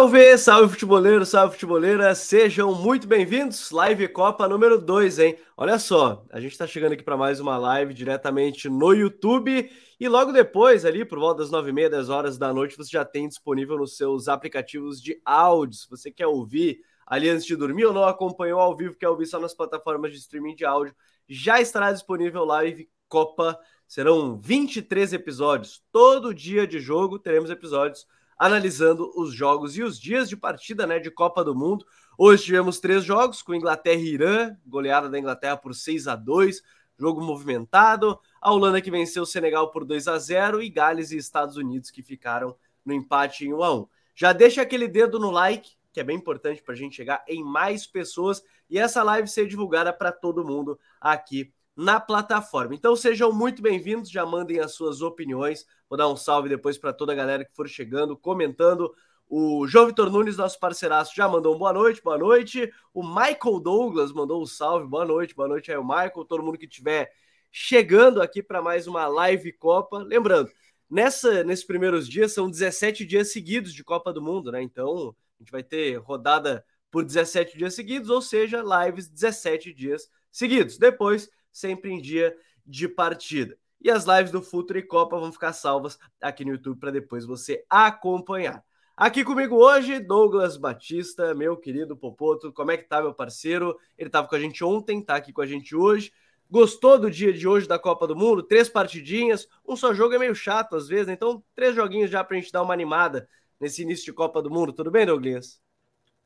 [0.00, 3.70] Salve, salve futeboleiro, salve futeboleira, sejam muito bem-vindos.
[3.70, 5.36] Live Copa número 2, hein?
[5.54, 10.08] Olha só, a gente tá chegando aqui para mais uma live diretamente no YouTube e
[10.08, 13.04] logo depois, ali por volta das 9 e meia, 10 horas da noite, você já
[13.04, 15.76] tem disponível nos seus aplicativos de áudio.
[15.76, 19.26] Se você quer ouvir ali antes de dormir ou não acompanhou ao vivo, quer ouvir
[19.26, 20.94] só nas plataformas de streaming de áudio,
[21.28, 23.58] já estará disponível Live Copa.
[23.86, 25.82] Serão 23 episódios.
[25.92, 28.06] Todo dia de jogo teremos episódios
[28.40, 31.84] analisando os jogos e os dias de partida né, de Copa do Mundo.
[32.16, 36.62] Hoje tivemos três jogos com Inglaterra e Irã, goleada da Inglaterra por 6 a 2
[36.98, 38.18] jogo movimentado.
[38.40, 41.90] A Holanda que venceu o Senegal por 2 a 0 e Gales e Estados Unidos
[41.90, 43.88] que ficaram no empate em 1 a 1.
[44.14, 47.44] Já deixa aquele dedo no like, que é bem importante para a gente chegar em
[47.44, 52.74] mais pessoas e essa live ser divulgada para todo mundo aqui na plataforma.
[52.74, 55.64] Então sejam muito bem-vindos, já mandem as suas opiniões.
[55.88, 58.94] Vou dar um salve depois para toda a galera que for chegando, comentando.
[59.26, 62.70] O João Vitor Nunes, nosso parceiraço, já mandou um boa noite, boa noite.
[62.92, 66.26] O Michael Douglas mandou um salve, boa noite, boa noite aí, o Michael.
[66.28, 67.10] Todo mundo que estiver
[67.50, 70.00] chegando aqui para mais uma live Copa.
[70.00, 70.50] Lembrando,
[70.90, 74.60] nessa, nesses primeiros dias são 17 dias seguidos de Copa do Mundo, né?
[74.60, 80.10] Então a gente vai ter rodada por 17 dias seguidos, ou seja, lives 17 dias
[80.30, 80.76] seguidos.
[80.76, 82.34] Depois sempre em dia
[82.66, 83.56] de partida.
[83.82, 87.24] E as lives do Futuro e Copa vão ficar salvas aqui no YouTube para depois
[87.24, 88.62] você acompanhar.
[88.94, 92.52] Aqui comigo hoje, Douglas Batista, meu querido Popoto.
[92.52, 93.74] Como é que tá, meu parceiro?
[93.96, 96.12] Ele estava com a gente ontem, tá aqui com a gente hoje.
[96.50, 98.42] Gostou do dia de hoje da Copa do Mundo?
[98.42, 99.48] Três partidinhas.
[99.66, 101.14] Um só jogo é meio chato às vezes, né?
[101.14, 103.26] então três joguinhos já para a gente dar uma animada
[103.58, 104.74] nesse início de Copa do Mundo.
[104.74, 105.58] Tudo bem, Douglas?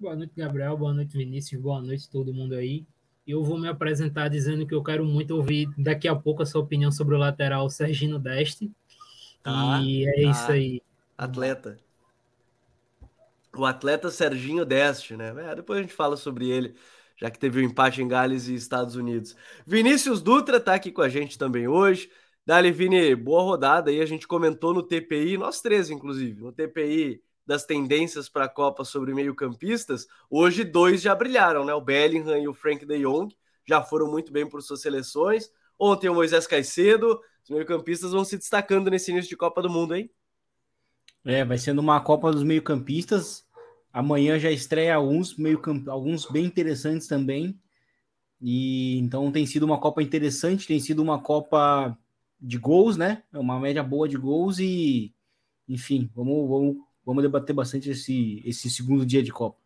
[0.01, 0.77] Boa noite, Gabriel.
[0.77, 1.61] Boa noite, Vinícius.
[1.61, 2.85] Boa noite, todo mundo aí
[3.27, 6.61] eu vou me apresentar dizendo que eu quero muito ouvir daqui a pouco a sua
[6.61, 8.71] opinião sobre o lateral Sergino Deste.
[9.43, 10.31] Tá, e é tá.
[10.31, 10.83] isso aí.
[11.17, 11.79] Atleta.
[13.57, 15.33] O atleta Serginho Deste, né?
[15.51, 16.75] É, depois a gente fala sobre ele,
[17.17, 19.35] já que teve o um empate em Gales e Estados Unidos.
[19.67, 22.11] Vinícius Dutra tá aqui com a gente também hoje.
[22.45, 24.01] Dali, Vini, boa rodada aí.
[24.01, 28.85] A gente comentou no TPI, nós três, inclusive, no TPI das tendências para a Copa
[28.85, 31.75] sobre meio-campistas, hoje dois já brilharam, né?
[31.75, 33.35] O Bellingham e o Frank de Jong
[33.67, 35.51] já foram muito bem por suas seleções.
[35.79, 39.95] Ontem o Moisés Caicedo, os meio-campistas vão se destacando nesse início de Copa do Mundo,
[39.95, 40.11] hein?
[41.25, 43.45] É, vai sendo uma Copa dos meio-campistas.
[43.93, 47.59] Amanhã já estreia alguns meio alguns bem interessantes também.
[48.41, 51.97] E então tem sido uma Copa interessante, tem sido uma Copa
[52.41, 53.23] de gols, né?
[53.33, 55.15] É uma média boa de gols e
[55.67, 59.59] enfim, vamos, vamos vamos debater bastante esse, esse segundo dia de Copa.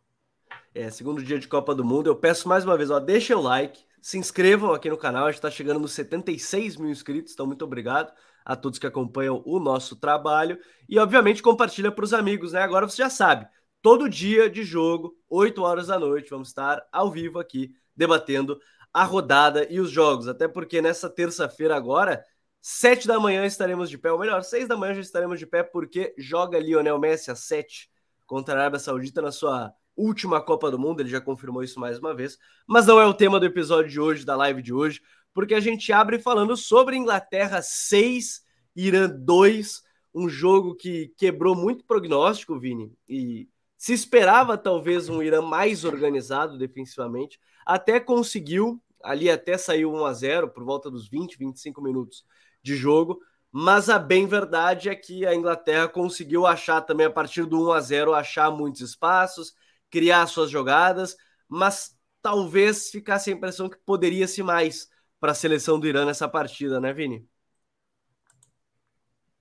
[0.74, 2.08] É, segundo dia de Copa do Mundo.
[2.08, 5.24] Eu peço mais uma vez, ó, deixem o like, se inscrevam aqui no canal.
[5.24, 8.12] A gente está chegando nos 76 mil inscritos, então muito obrigado
[8.44, 10.58] a todos que acompanham o nosso trabalho.
[10.88, 12.62] E, obviamente, compartilha para os amigos, né?
[12.62, 13.46] Agora você já sabe,
[13.82, 18.58] todo dia de jogo, 8 horas da noite, vamos estar ao vivo aqui debatendo
[18.92, 20.28] a rodada e os jogos.
[20.28, 22.24] Até porque nessa terça-feira agora
[22.70, 25.62] Sete da manhã estaremos de pé, ou melhor, seis da manhã já estaremos de pé,
[25.62, 27.90] porque joga Lionel Messi às sete
[28.26, 31.00] contra a Arábia Saudita na sua última Copa do Mundo.
[31.00, 32.38] Ele já confirmou isso mais uma vez.
[32.66, 35.00] Mas não é o tema do episódio de hoje, da live de hoje,
[35.32, 38.44] porque a gente abre falando sobre Inglaterra 6,
[38.76, 39.82] Irã 2,
[40.14, 43.48] um jogo que quebrou muito prognóstico, Vini, e
[43.78, 50.12] se esperava talvez um Irã mais organizado defensivamente, até conseguiu, ali até saiu 1 a
[50.12, 52.26] 0 por volta dos 20, 25 minutos
[52.62, 53.20] de jogo.
[53.50, 57.72] Mas a bem verdade é que a Inglaterra conseguiu achar também, a partir do 1
[57.72, 59.54] a 0 achar muitos espaços,
[59.90, 61.16] criar suas jogadas,
[61.48, 66.80] mas talvez ficasse a impressão que poderia-se mais para a seleção do Irã nessa partida,
[66.80, 67.26] né, Vini?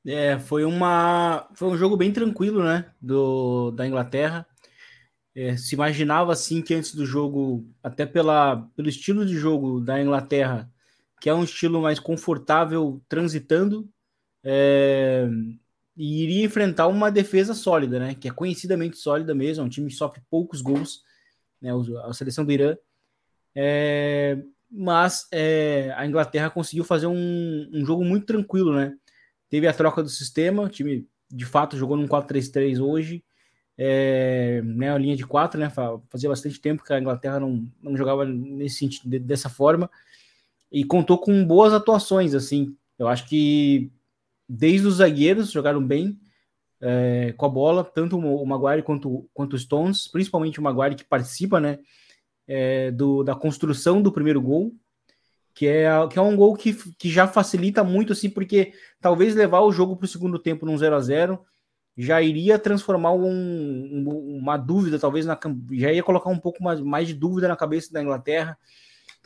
[0.06, 4.48] É, foi uma foi um jogo bem tranquilo, né, do da Inglaterra.
[5.36, 10.02] É, se imaginava assim que antes do jogo, até pela, pelo estilo de jogo da
[10.02, 10.72] Inglaterra,
[11.20, 13.90] que é um estilo mais confortável transitando
[14.44, 15.28] é,
[15.96, 18.16] e iria enfrentar uma defesa sólida, né?
[18.16, 21.02] Que é conhecidamente sólida mesmo, é um time que sofre poucos gols,
[21.62, 21.72] né?
[22.06, 22.78] A seleção do Irã.
[23.56, 24.38] É,
[24.70, 28.96] mas é, a Inglaterra conseguiu fazer um, um, jogo muito tranquilo, né?
[29.50, 33.24] Teve a troca do sistema, o time de fato jogou num 4-3-3 hoje,
[33.78, 35.72] é, né, a linha de 4, né?
[36.10, 38.88] Fazia bastante tempo que a Inglaterra não, não jogava nesse
[39.20, 39.90] dessa forma
[40.72, 42.76] e contou com boas atuações, assim.
[42.98, 43.92] Eu acho que
[44.48, 46.20] desde os zagueiros jogaram bem
[46.82, 51.04] é, com a bola, tanto o Maguire quanto, quanto o Stones, principalmente o Maguire que
[51.04, 51.80] participa, né,
[52.48, 54.74] é, do, da construção do primeiro gol,
[55.54, 59.62] que é, que é um gol que, que já facilita muito, assim, porque talvez levar
[59.62, 61.40] o jogo para o segundo tempo num 0 a 0
[61.98, 65.38] já iria transformar um, um, uma dúvida, talvez na,
[65.72, 68.56] já ia colocar um pouco mais, mais de dúvida na cabeça da Inglaterra.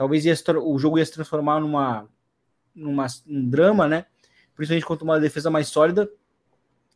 [0.01, 0.33] Talvez ia,
[0.63, 2.09] o jogo ia se transformar numa,
[2.73, 4.05] numa um drama, né?
[4.55, 6.09] Principalmente contra uma defesa mais sólida.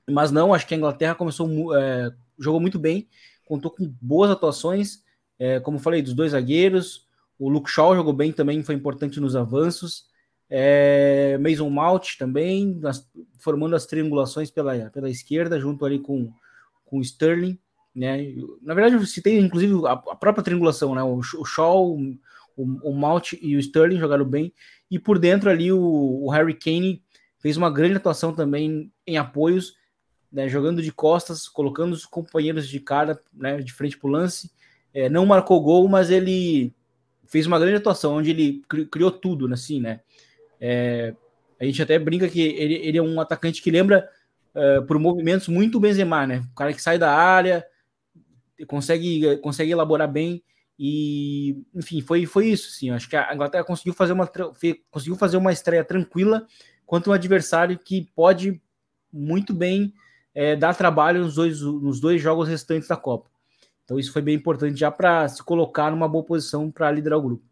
[0.09, 3.07] Mas não, acho que a Inglaterra começou, é, jogou muito bem,
[3.45, 5.03] contou com boas atuações,
[5.37, 7.07] é, como falei, dos dois zagueiros.
[7.37, 10.07] O Luke Shaw jogou bem também, foi importante nos avanços
[10.49, 13.07] é, Mason Mount também, as,
[13.39, 16.31] formando as triangulações pela, pela esquerda, junto ali com,
[16.85, 17.57] com Sterling.
[17.93, 18.33] Né?
[18.61, 21.03] Na verdade, eu citei inclusive a, a própria triangulação, né?
[21.03, 21.97] o, o Shaw,
[22.55, 24.53] o, o, Mount e o Sterling jogaram bem,
[24.89, 27.03] e por dentro ali o, o Harry Kane
[27.39, 29.75] fez uma grande atuação também em apoios,
[30.31, 30.47] né?
[30.49, 33.57] jogando de costas, colocando os companheiros de cara né?
[33.57, 34.51] de frente para o lance.
[34.93, 36.73] É, não marcou gol, mas ele
[37.27, 39.99] fez uma grande atuação, onde ele criou tudo, assim, né?
[40.59, 41.13] É,
[41.59, 44.09] a gente até brinca que ele, ele é um atacante que lembra
[44.53, 46.43] uh, por movimentos muito Benzema, né?
[46.51, 47.65] O cara que sai da área,
[48.67, 50.43] consegue, consegue elaborar bem
[50.77, 52.89] e, enfim, foi, foi isso, sim.
[52.89, 54.29] Acho que a Inglaterra conseguiu fazer uma
[54.91, 56.45] conseguiu fazer uma estreia tranquila
[56.85, 58.61] contra um adversário que pode
[59.11, 59.93] muito bem
[60.33, 63.29] é, dar trabalho nos dois, nos dois jogos restantes da Copa.
[63.85, 67.21] Então isso foi bem importante já para se colocar numa boa posição para liderar o
[67.21, 67.43] grupo.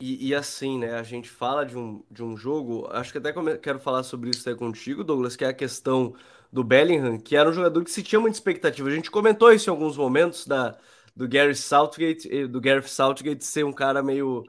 [0.00, 3.32] E, e, assim, né, a gente fala de um, de um jogo, acho que até
[3.58, 6.14] quero falar sobre isso aí contigo, Douglas, que é a questão
[6.52, 8.88] do Bellingham, que era um jogador que se tinha muita expectativa.
[8.88, 10.78] A gente comentou isso em alguns momentos da,
[11.18, 14.44] do Gary Southgate, do Gareth Southgate ser um cara meio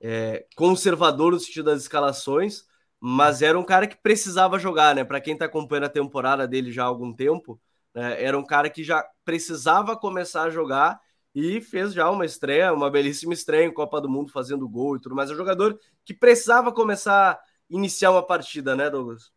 [0.00, 2.64] é, conservador no sentido das escalações,
[2.98, 5.04] mas era um cara que precisava jogar, né?
[5.04, 7.60] Para quem está acompanhando a temporada dele já há algum tempo,
[7.94, 10.98] né, era um cara que já precisava começar a jogar
[11.34, 15.00] e fez já uma estreia, uma belíssima estreia em Copa do Mundo, fazendo gol e
[15.00, 15.28] tudo mais.
[15.28, 19.30] É um jogador que precisava começar a iniciar uma partida, né, Douglas?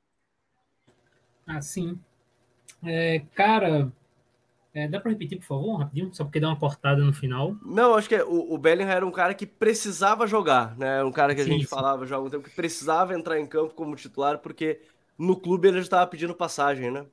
[1.46, 2.00] Ah, sim.
[2.82, 3.92] É, cara,
[4.78, 6.14] é, dá para repetir, por favor, rapidinho?
[6.14, 7.58] Só porque dá uma cortada no final.
[7.66, 11.04] Não, acho que é, o, o Bellingham era um cara que precisava jogar, né?
[11.04, 11.68] Um cara que a sim, gente sim.
[11.68, 14.80] falava já há algum tempo que precisava entrar em campo como titular, porque
[15.18, 17.08] no clube ele já estava pedindo passagem, né?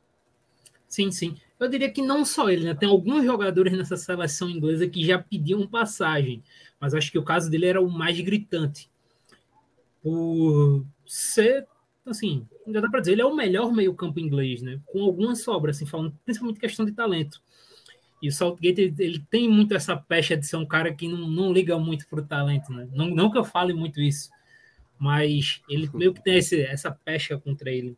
[0.87, 1.37] Sim, sim.
[1.59, 2.75] Eu diria que não só ele, né?
[2.75, 6.43] Tem alguns jogadores nessa seleção inglesa que já pediam passagem,
[6.79, 8.91] mas acho que o caso dele era o mais gritante.
[10.03, 11.67] Por ser,
[12.05, 14.79] assim, ainda dá para dizer, ele é o melhor meio-campo inglês, né?
[14.85, 17.41] Com algumas sobras, assim, falando principalmente questão de talento.
[18.25, 21.29] E o Southgate, ele, ele, tem muito essa pecha de ser um cara que não,
[21.29, 22.89] não liga muito pro talento, né?
[22.91, 24.31] Não, eu fale muito isso,
[24.99, 27.95] mas ele meio que tem esse, essa pecha contra ele.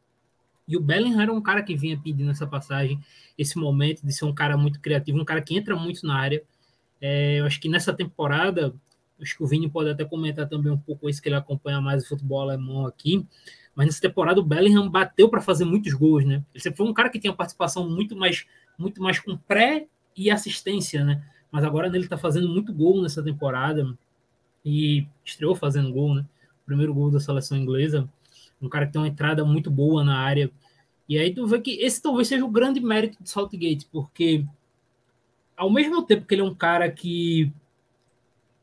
[0.66, 2.98] E o Bellingham era um cara que vinha pedindo essa passagem,
[3.38, 6.42] esse momento de ser um cara muito criativo, um cara que entra muito na área.
[7.00, 8.74] É, eu acho que nessa temporada,
[9.22, 12.02] acho que o Vini pode até comentar também um pouco isso, que ele acompanha mais
[12.02, 13.24] o futebol alemão aqui.
[13.76, 16.42] Mas nessa temporada o Bellingham bateu para fazer muitos gols, né?
[16.52, 18.44] Ele sempre foi um cara que tinha participação muito mais,
[18.76, 21.22] muito mais com pré e assistência, né?
[21.50, 23.96] Mas agora ele está fazendo muito gol nessa temporada
[24.64, 26.24] e estreou fazendo gol, né?
[26.64, 28.08] Primeiro gol da seleção inglesa
[28.60, 30.50] um cara que tem uma entrada muito boa na área.
[31.08, 34.44] E aí tu vê que esse talvez seja o grande mérito do Saltgate, porque
[35.56, 37.52] ao mesmo tempo que ele é um cara que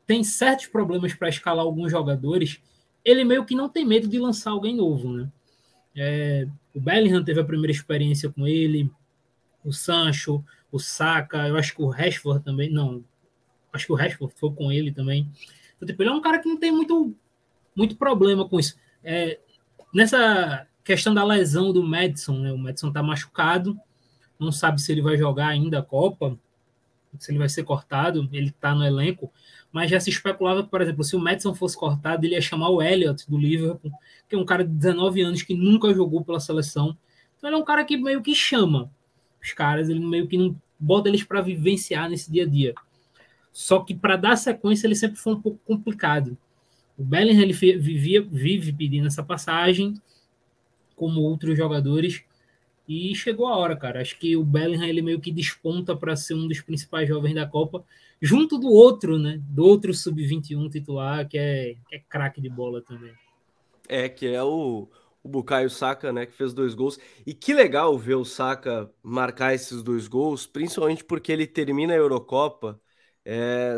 [0.06, 2.60] tem certos problemas para escalar alguns jogadores,
[3.04, 5.30] ele meio que não tem medo de lançar alguém novo, né?
[5.96, 8.90] É, o Bellingham teve a primeira experiência com ele,
[9.64, 10.44] o Sancho,
[10.76, 13.04] o Saka, eu acho que o Rashford também, não,
[13.72, 15.30] acho que o Rashford foi com ele também.
[15.76, 17.14] Então, tipo, ele é um cara que não tem muito,
[17.76, 18.76] muito problema com isso.
[19.02, 19.38] É,
[19.94, 22.52] Nessa questão da lesão do Madison, né?
[22.52, 23.78] O Madison tá machucado,
[24.40, 26.36] não sabe se ele vai jogar ainda a Copa,
[27.16, 29.32] se ele vai ser cortado, ele tá no elenco,
[29.70, 32.82] mas já se especulava, por exemplo, se o Madison fosse cortado, ele ia chamar o
[32.82, 33.92] Elliott do Liverpool,
[34.28, 36.98] que é um cara de 19 anos que nunca jogou pela seleção.
[37.38, 38.90] Então ele é um cara que meio que chama
[39.40, 42.74] os caras, ele meio que não bota eles para vivenciar nesse dia a dia.
[43.52, 46.36] Só que para dar sequência ele sempre foi um pouco complicado.
[46.98, 49.94] O Bellingham ele vivia, vive pedindo essa passagem,
[50.96, 52.24] como outros jogadores,
[52.88, 54.00] e chegou a hora, cara.
[54.00, 57.46] Acho que o Bellingham ele meio que desponta para ser um dos principais jovens da
[57.46, 57.84] Copa,
[58.20, 59.40] junto do outro, né?
[59.48, 63.12] Do outro sub-21 titular, que é, que é craque de bola também.
[63.88, 64.88] É, que é o,
[65.24, 66.26] o Bukayo Saka, né?
[66.26, 66.98] Que fez dois gols.
[67.26, 71.96] E que legal ver o Saka marcar esses dois gols, principalmente porque ele termina a
[71.96, 72.80] Eurocopa
[73.24, 73.76] é,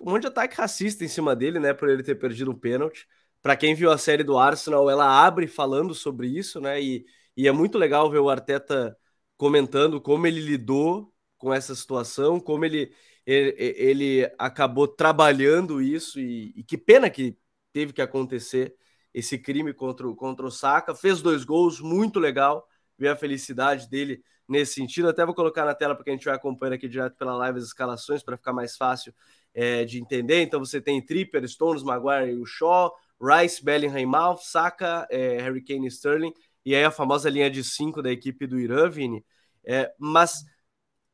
[0.00, 3.08] um monte de ataque racista em cima dele, né, por ele ter perdido um pênalti.
[3.42, 6.80] Para quem viu a série do Arsenal, ela abre falando sobre isso, né?
[6.82, 8.96] E, e é muito legal ver o Arteta
[9.36, 12.92] comentando como ele lidou com essa situação, como ele,
[13.26, 17.36] ele, ele acabou trabalhando isso e, e, que pena que
[17.72, 18.74] teve que acontecer
[19.14, 20.94] esse crime contra, contra o Saka.
[20.94, 22.68] Fez dois gols, muito legal.
[22.98, 25.08] ver a felicidade dele nesse sentido.
[25.08, 27.64] Até vou colocar na tela porque a gente vai acompanhando aqui direto pela live as
[27.64, 29.14] escalações para ficar mais fácil
[29.54, 30.42] é, de entender.
[30.42, 35.62] Então você tem Tripper, Stones, Maguire e o Shaw, Rice, Bellingham, Mouth, Saka, é, Harry
[35.62, 39.24] Kane e Sterling, e aí a famosa linha de cinco da equipe do Irã, Vini.
[39.64, 40.44] É, mas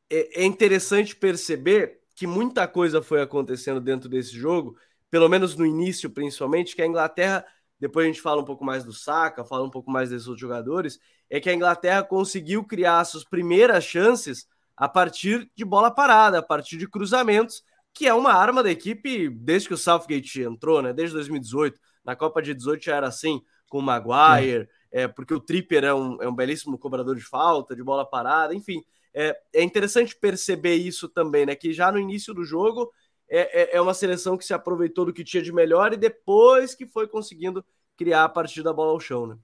[0.09, 4.77] é, é interessante perceber que muita coisa foi acontecendo dentro desse jogo,
[5.09, 7.45] pelo menos no início, principalmente, que a Inglaterra,
[7.81, 10.39] depois a gente fala um pouco mais do Saka, fala um pouco mais desses outros
[10.39, 14.47] jogadores, é que a Inglaterra conseguiu criar suas primeiras chances
[14.77, 19.27] a partir de bola parada, a partir de cruzamentos, que é uma arma da equipe
[19.29, 20.93] desde que o Southgate entrou, né?
[20.93, 21.79] Desde 2018.
[22.05, 25.03] Na Copa de 18 já era assim, com o Maguire, é.
[25.03, 28.53] é porque o Tripper é um, é um belíssimo cobrador de falta, de bola parada,
[28.53, 28.83] enfim.
[29.11, 31.55] É, é interessante perceber isso também, né?
[31.55, 32.91] Que já no início do jogo
[33.31, 36.75] é, é, é uma seleção que se aproveitou do que tinha de melhor e depois
[36.75, 37.63] que foi conseguindo
[37.97, 39.37] criar a partir da bola ao chão, né?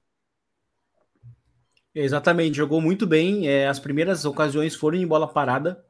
[1.96, 3.48] Exatamente, jogou muito bem.
[3.48, 5.84] É, as primeiras ocasiões foram em bola parada.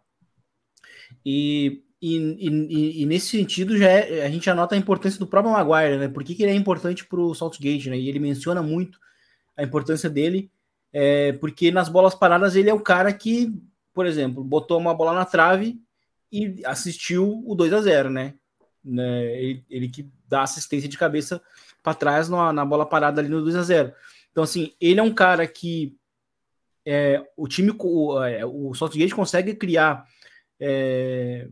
[1.26, 5.54] E e, e, e, nesse sentido, já é, a gente anota a importância do próprio
[5.54, 6.08] Maguire, né?
[6.08, 7.98] Por que, que ele é importante para o Saltgate, né?
[7.98, 9.00] E ele menciona muito
[9.56, 10.52] a importância dele,
[10.94, 13.52] é, porque nas bolas paradas ele é o cara que,
[13.94, 15.82] por exemplo, botou uma bola na trave
[16.32, 18.34] e assistiu o 2 a 0 né?
[18.84, 19.42] né?
[19.42, 21.42] Ele, ele que dá assistência de cabeça
[21.82, 23.94] para trás na, na, bola parada ali no 2 a 0
[24.32, 25.96] Então, assim, ele é um cara que
[26.86, 30.06] é, o time, o, é, o Saltgate consegue criar.
[30.60, 31.48] É,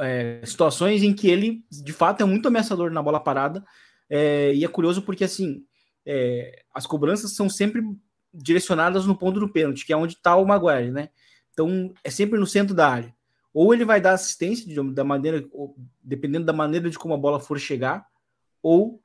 [0.00, 3.64] é, situações em que ele, de fato, é muito ameaçador na bola parada.
[4.08, 5.64] É, e é curioso porque, assim,
[6.06, 7.82] é, as cobranças são sempre
[8.32, 11.10] direcionadas no ponto do pênalti, que é onde está o Maguire, né?
[11.52, 13.14] Então, é sempre no centro da área.
[13.52, 15.44] Ou ele vai dar assistência da maneira,
[16.02, 18.06] dependendo da maneira de como a bola for chegar,
[18.62, 19.02] ou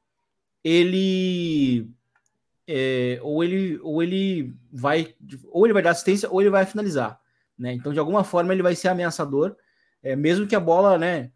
[0.63, 1.89] ele
[2.65, 5.13] é, ou ele ou ele vai
[5.49, 7.19] ou ele vai dar assistência ou ele vai finalizar,
[7.57, 7.73] né?
[7.73, 9.55] Então, de alguma forma, ele vai ser ameaçador
[10.07, 11.31] é, mesmo que a bola, né,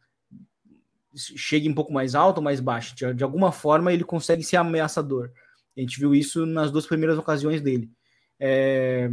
[1.13, 4.58] chegue um pouco mais alta ou mais baixa, de, de, alguma forma ele consegue ser
[4.58, 5.32] ameaçador.
[5.75, 7.91] A gente viu isso nas duas primeiras ocasiões dele.
[8.39, 9.10] É,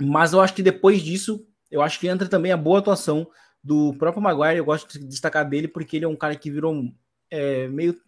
[0.00, 3.28] mas eu acho que depois disso, eu acho que entra também a boa atuação
[3.62, 4.58] do próprio Maguire.
[4.58, 6.92] Eu gosto de destacar dele porque ele é um cara que virou
[7.30, 7.98] é, meio,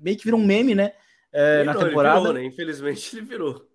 [0.00, 0.92] meio que virou um meme, né?
[1.32, 2.20] É, virou, na temporada.
[2.20, 2.44] Virou, né?
[2.44, 3.68] Infelizmente ele virou.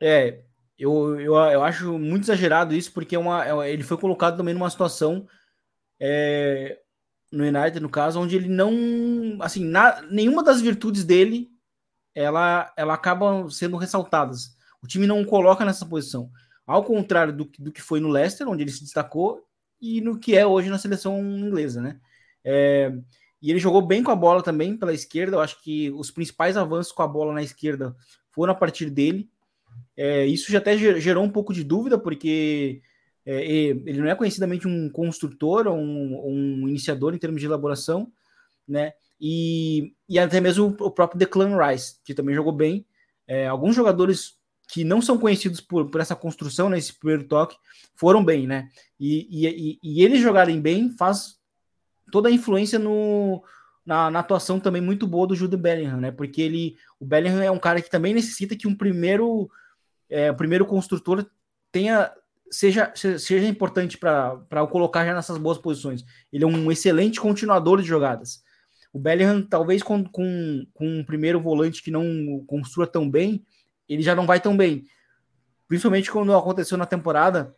[0.00, 0.42] É,
[0.78, 4.54] eu, eu, eu acho muito exagerado isso, porque é uma, é, ele foi colocado também
[4.54, 5.26] numa situação
[5.98, 6.78] é,
[7.32, 9.38] no United, no caso, onde ele não.
[9.40, 11.50] Assim, na, nenhuma das virtudes dele
[12.14, 14.55] ela, ela acaba sendo ressaltadas.
[14.86, 16.30] O time não o coloca nessa posição.
[16.64, 19.44] Ao contrário do, do que foi no Leicester, onde ele se destacou,
[19.82, 21.98] e no que é hoje na seleção inglesa, né?
[22.44, 22.92] É,
[23.42, 25.36] e ele jogou bem com a bola também pela esquerda.
[25.36, 27.96] Eu acho que os principais avanços com a bola na esquerda
[28.30, 29.28] foram a partir dele.
[29.96, 32.80] É, isso já até gerou um pouco de dúvida, porque
[33.24, 38.12] é, ele não é conhecidamente um construtor ou um, um, iniciador em termos de elaboração,
[38.68, 38.92] né?
[39.20, 42.86] E, e até mesmo o próprio Declan Rice, que também jogou bem.
[43.26, 44.35] É, alguns jogadores
[44.68, 47.56] que não são conhecidos por, por essa construção, nesse né, primeiro toque,
[47.94, 48.68] foram bem, né?
[48.98, 51.36] E, e, e, eles jogarem bem faz
[52.10, 53.42] toda a influência no,
[53.84, 56.10] na, na, atuação também muito boa do Jude Bellingham, né?
[56.10, 59.48] Porque ele, o Bellingham é um cara que também necessita que um primeiro
[60.08, 61.24] é, primeiro construtor
[61.70, 62.12] tenha
[62.50, 66.04] seja, seja importante para o colocar já nessas boas posições.
[66.32, 68.42] Ele é um excelente continuador de jogadas.
[68.92, 73.44] O Bellingham, talvez com, com, com um primeiro volante que não construa tão bem,
[73.88, 74.84] ele já não vai tão bem.
[75.68, 77.54] Principalmente quando aconteceu na temporada,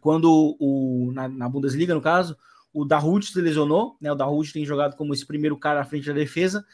[0.00, 2.36] quando o, na, na Bundesliga, no caso,
[2.72, 4.12] o Dahoud se lesionou, né?
[4.12, 6.64] O Dahoud tem jogado como esse primeiro cara à frente da defesa,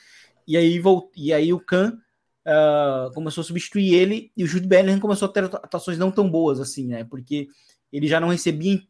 [0.47, 0.83] e aí,
[1.17, 5.33] e aí o Kahn uh, começou a substituir ele e o Jude Bellingham começou a
[5.33, 7.05] ter atuações não tão boas assim, né?
[7.05, 7.49] Porque
[7.93, 8.89] ele já não recebia em,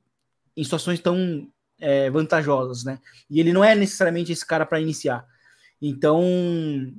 [0.56, 1.48] em situações tão
[1.78, 2.98] é, vantajosas, né?
[3.28, 5.26] E ele não é necessariamente esse cara para iniciar.
[5.80, 6.22] Então,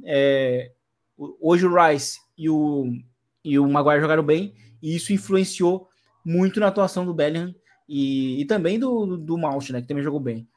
[0.05, 0.71] é,
[1.17, 2.91] hoje o Rice e o,
[3.43, 5.87] e o Maguire jogaram bem e isso influenciou
[6.25, 7.53] muito na atuação do Bellingham
[7.87, 9.81] e, e também do, do, Mount, né?
[9.81, 10.47] Que também jogou bem.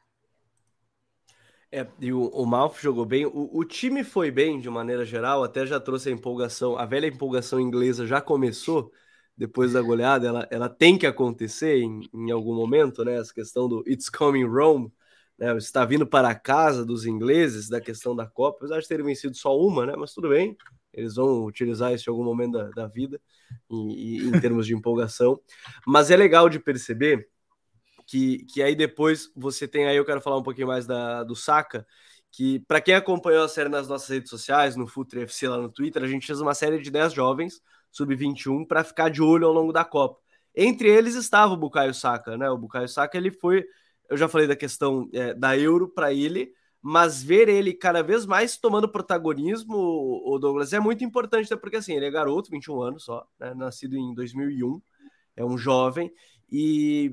[1.71, 3.25] É, e o, o Malf jogou bem.
[3.25, 6.77] O, o, time foi bem de maneira geral, até já trouxe a empolgação.
[6.77, 8.91] A velha empolgação inglesa já começou
[9.35, 10.27] depois da goleada.
[10.27, 13.15] Ela, ela tem que acontecer em, em algum momento, né?
[13.17, 14.91] Essa questão do It's Coming Rome,
[15.37, 15.55] né?
[15.57, 19.35] Está vindo para a casa dos ingleses da questão da Copa, apesar de terem vencido
[19.35, 19.95] só uma, né?
[19.97, 20.55] Mas tudo bem,
[20.93, 23.19] eles vão utilizar isso em algum momento da, da vida,
[23.69, 25.39] em termos de empolgação.
[25.85, 27.27] Mas é legal de perceber
[28.05, 31.35] que, que aí depois você tem aí, eu quero falar um pouquinho mais da, do
[31.35, 31.85] Saka,
[32.31, 35.69] que, para quem acompanhou a série nas nossas redes sociais, no Futre FC lá no
[35.69, 39.53] Twitter, a gente fez uma série de 10 jovens, sub-21, para ficar de olho ao
[39.53, 40.19] longo da Copa.
[40.55, 42.49] Entre eles estava o Bukayo Saka, né?
[42.49, 43.65] O Bukayo Saka, ele foi,
[44.09, 48.25] eu já falei da questão é, da Euro para ele, mas ver ele cada vez
[48.25, 51.57] mais tomando protagonismo, o Douglas, é muito importante, né?
[51.57, 53.53] porque assim, ele é garoto, 21 anos só, né?
[53.53, 54.81] nascido em 2001,
[55.35, 56.11] é um jovem,
[56.51, 57.11] e,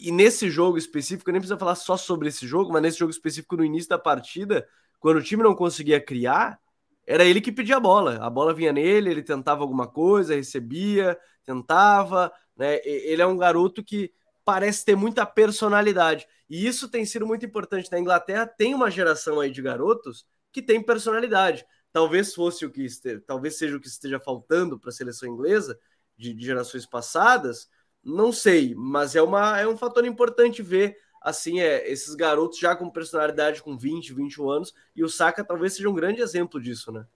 [0.00, 3.56] e nesse jogo específico, nem precisa falar só sobre esse jogo, mas nesse jogo específico,
[3.56, 4.66] no início da partida,
[4.98, 6.58] quando o time não conseguia criar,
[7.06, 8.18] era ele que pedia a bola.
[8.24, 12.32] A bola vinha nele, ele tentava alguma coisa, recebia, tentava.
[12.56, 12.80] Né?
[12.84, 14.10] Ele é um garoto que
[14.44, 16.26] parece ter muita personalidade.
[16.48, 17.90] E isso tem sido muito importante.
[17.90, 21.66] Na Inglaterra tem uma geração aí de garotos que tem personalidade.
[21.92, 23.20] Talvez fosse o que este...
[23.20, 25.78] talvez seja o que esteja faltando para a seleção inglesa
[26.16, 27.68] de, de gerações passadas,
[28.02, 32.76] não sei, mas é, uma, é um fator importante ver assim é esses garotos já
[32.76, 36.92] com personalidade com 20, 21 anos, e o Saka talvez seja um grande exemplo disso,
[36.92, 37.06] né?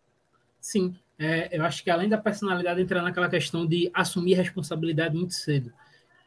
[0.59, 5.35] Sim, é, eu acho que além da personalidade entrar naquela questão de assumir responsabilidade muito
[5.35, 5.71] cedo.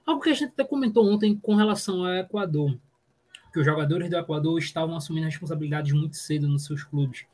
[0.06, 2.78] Algo que a gente até comentou ontem com relação ao Equador,
[3.54, 7.26] que os jogadores do Equador estavam assumindo responsabilidades muito cedo nos seus clubes.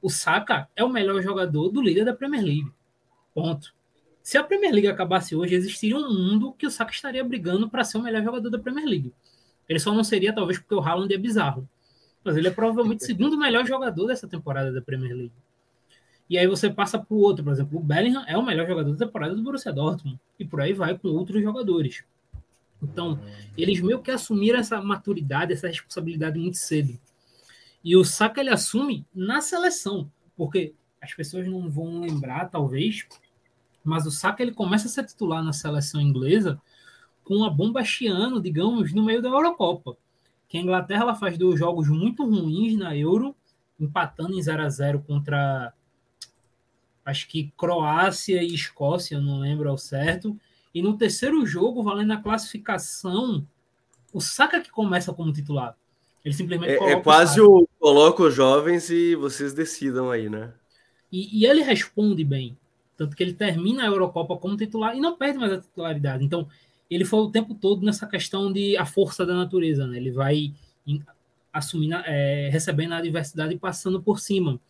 [0.00, 2.72] O Saka é o melhor jogador do líder da Premier League.
[3.34, 3.74] Ponto.
[4.22, 7.82] Se a Premier League acabasse hoje, existiria um mundo que o Saka estaria brigando para
[7.84, 9.12] ser o melhor jogador da Premier League.
[9.68, 11.68] Ele só não seria, talvez, porque o Haaland é bizarro.
[12.22, 15.32] Mas ele é provavelmente o segundo melhor jogador dessa temporada da Premier League.
[16.28, 18.92] E aí você passa para o outro, por exemplo, o Bellingham é o melhor jogador
[18.92, 20.20] da temporada do Borussia Dortmund.
[20.38, 22.04] E por aí vai com outros jogadores.
[22.82, 23.18] Então,
[23.56, 26.98] eles meio que assumiram essa maturidade, essa responsabilidade muito cedo.
[27.82, 33.06] E o Saka ele assume na seleção, porque as pessoas não vão lembrar, talvez,
[33.82, 36.60] mas o Saka ele começa a ser titular na seleção inglesa
[37.24, 39.96] com a bomba chiano, digamos, no meio da Eurocopa.
[40.48, 43.34] Que a Inglaterra ela faz dois jogos muito ruins na Euro,
[43.78, 45.72] empatando em 0 a 0 contra
[47.08, 50.38] acho que Croácia e Escócia, não lembro ao certo.
[50.74, 53.46] E no terceiro jogo, valendo a classificação,
[54.12, 55.74] o Saka que começa como titular.
[56.22, 60.52] Ele simplesmente é, é quase o, o coloca os jovens e vocês decidam aí, né?
[61.10, 62.56] E, e, ele responde bem.
[62.94, 66.22] Tanto que ele termina a Eurocopa como titular e não perde mais a titularidade.
[66.22, 66.46] Então,
[66.90, 69.96] ele foi o tempo todo nessa questão de a força da natureza, né?
[69.96, 70.52] Ele vai
[71.50, 74.60] assumindo, é, recebendo a adversidade e passando por cima.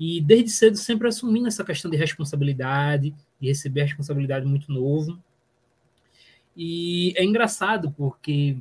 [0.00, 5.22] E desde cedo sempre assumindo essa questão de responsabilidade, de receber responsabilidade muito novo.
[6.56, 8.56] E é engraçado porque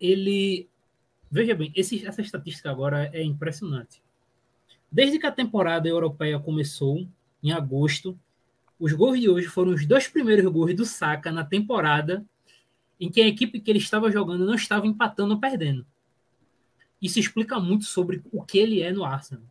[0.00, 0.68] ele.
[1.28, 4.00] Veja bem, esse, essa estatística agora é impressionante.
[4.90, 7.06] Desde que a temporada europeia começou,
[7.42, 8.18] em agosto.
[8.78, 12.24] Os gols de hoje foram os dois primeiros gols do Saka na temporada
[13.00, 15.84] em que a equipe que ele estava jogando não estava empatando ou perdendo.
[17.00, 19.44] Isso explica muito sobre o que ele é no Arsenal.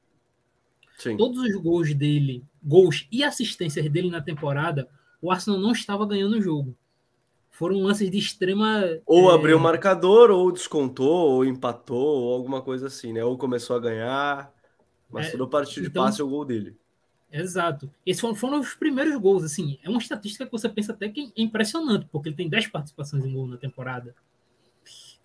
[1.02, 1.18] Sim.
[1.18, 4.88] Todos os gols dele, gols e assistências dele na temporada,
[5.20, 6.78] o Arsenal não estava ganhando o jogo.
[7.50, 8.84] Foram lances de extrema.
[9.08, 9.34] Ou é...
[9.34, 13.24] abriu o marcador, ou descontou, ou empatou, ou alguma coisa assim, né?
[13.24, 14.54] Ou começou a ganhar.
[15.10, 16.78] Mas é, toda partida então, de passe é o gol dele.
[17.32, 17.90] Exato.
[18.06, 19.80] Esses foram, foram, os primeiros gols, assim.
[19.82, 23.26] É uma estatística que você pensa até que é impressionante, porque ele tem 10 participações
[23.26, 24.14] em gol na temporada.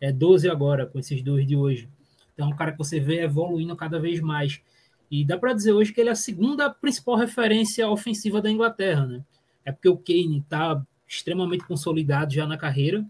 [0.01, 1.87] É 12 agora, com esses dois de hoje.
[2.33, 4.63] Então é um cara que você vê evoluindo cada vez mais.
[5.11, 9.07] E dá para dizer hoje que ele é a segunda principal referência ofensiva da Inglaterra,
[9.07, 9.25] né?
[9.65, 13.05] É porque o Kane está extremamente consolidado já na carreira,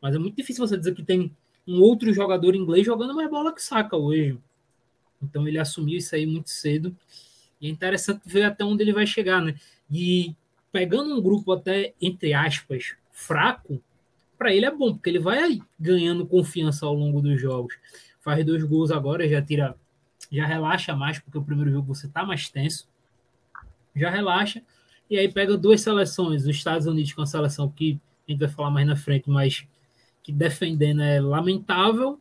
[0.00, 1.34] mas é muito difícil você dizer que tem
[1.66, 4.38] um outro jogador inglês jogando mais bola que saca hoje.
[5.22, 6.94] Então ele assumiu isso aí muito cedo.
[7.60, 9.54] E é interessante ver até onde ele vai chegar, né?
[9.90, 10.34] E
[10.72, 13.80] pegando um grupo até, entre aspas, fraco,
[14.36, 17.74] para ele é bom, porque ele vai ganhando confiança ao longo dos jogos.
[18.20, 19.76] Faz dois gols agora, já tira,
[20.30, 22.88] já relaxa mais, porque o primeiro jogo você tá mais tenso.
[23.94, 24.62] Já relaxa.
[25.08, 28.48] E aí pega duas seleções, os Estados Unidos com a seleção que a gente vai
[28.48, 29.66] falar mais na frente, mas
[30.22, 32.18] que defendendo é lamentável,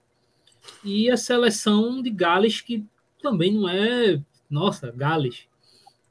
[0.83, 2.85] e a seleção de Gales que
[3.21, 5.47] também não é nossa, Gales.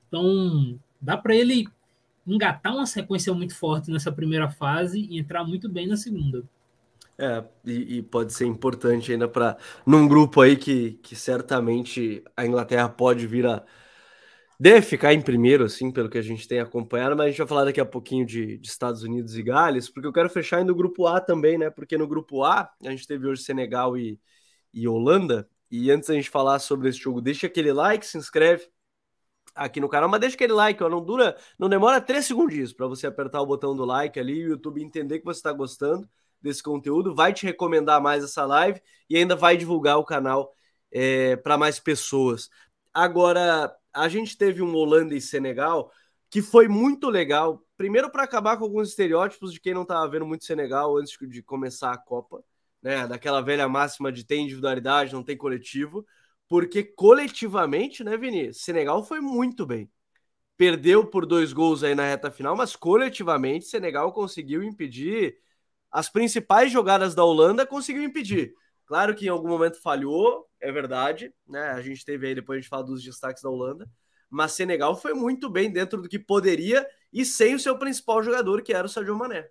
[0.09, 1.69] Então, dá para ele
[2.27, 6.43] engatar uma sequência muito forte nessa primeira fase e entrar muito bem na segunda.
[7.23, 9.57] É, e, e pode ser importante ainda para
[9.87, 13.65] num grupo aí que, que certamente a Inglaterra pode vir a
[14.59, 17.47] deve ficar em primeiro, assim, pelo que a gente tem acompanhado, mas a gente vai
[17.47, 20.73] falar daqui a pouquinho de, de Estados Unidos e Gales, porque eu quero fechar ainda
[20.73, 21.71] o grupo A também, né?
[21.71, 24.21] Porque no grupo A a gente teve hoje Senegal e,
[24.75, 28.69] e Holanda, e antes da gente falar sobre esse jogo, deixa aquele like, se inscreve
[29.55, 32.87] aqui no canal, mas deixa aquele like, ó, não dura, não demora três segundos para
[32.89, 36.09] você apertar o botão do like ali e o YouTube entender que você está gostando
[36.43, 40.53] desse conteúdo, vai te recomendar mais essa live e ainda vai divulgar o canal
[40.91, 42.51] é, para mais pessoas.
[42.93, 45.91] Agora, a gente teve um Holanda e Senegal
[46.33, 47.63] que foi muito legal.
[47.77, 51.43] Primeiro, para acabar com alguns estereótipos de quem não estava vendo muito Senegal antes de
[51.43, 52.43] começar a Copa,
[52.83, 53.07] né?
[53.07, 56.07] Daquela velha máxima de tem individualidade, não tem coletivo.
[56.49, 58.53] Porque coletivamente, né, Vini?
[58.55, 59.91] Senegal foi muito bem.
[60.57, 65.37] Perdeu por dois gols aí na reta final, mas coletivamente, Senegal conseguiu impedir
[65.93, 68.55] as principais jogadas da Holanda, conseguiu impedir.
[68.87, 71.71] Claro que em algum momento falhou, é verdade, né?
[71.71, 73.89] A gente teve aí, depois a gente fala dos destaques da Holanda,
[74.31, 78.63] mas Senegal foi muito bem dentro do que poderia e sem o seu principal jogador,
[78.63, 79.49] que era o Sadio Mané.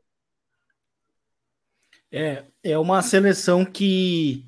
[2.12, 4.46] É, é uma seleção que,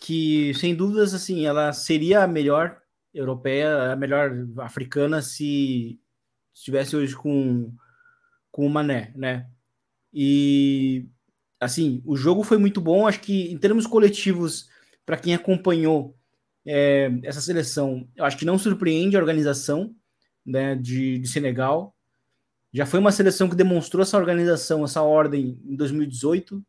[0.00, 2.80] que sem dúvidas, assim, ela seria a melhor
[3.12, 6.00] europeia, a melhor africana se
[6.54, 7.74] estivesse hoje com,
[8.50, 9.51] com o Mané, né?
[10.12, 11.06] E,
[11.60, 13.06] assim, o jogo foi muito bom.
[13.06, 14.68] Acho que, em termos coletivos,
[15.06, 16.16] para quem acompanhou
[16.66, 19.94] é, essa seleção, eu acho que não surpreende a organização
[20.44, 21.94] né, de, de Senegal.
[22.72, 26.64] Já foi uma seleção que demonstrou essa organização, essa ordem em 2018.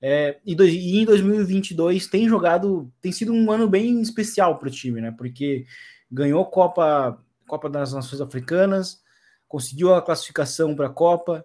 [0.00, 4.68] É, e, do, e, em 2022 tem jogado, tem sido um ano bem especial para
[4.68, 5.14] o time, né?
[5.16, 5.64] Porque
[6.10, 9.00] ganhou Copa, Copa das Nações Africanas,
[9.48, 11.44] conseguiu a classificação para a Copa,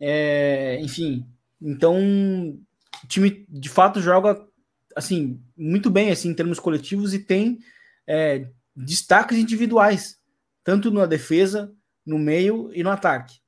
[0.00, 1.26] é, enfim.
[1.60, 1.96] Então,
[3.02, 4.46] o time de fato joga
[4.94, 7.58] assim, muito bem assim, em termos coletivos e tem
[8.06, 10.20] é, destaques individuais,
[10.62, 11.72] tanto na defesa,
[12.06, 13.40] no meio e no ataque.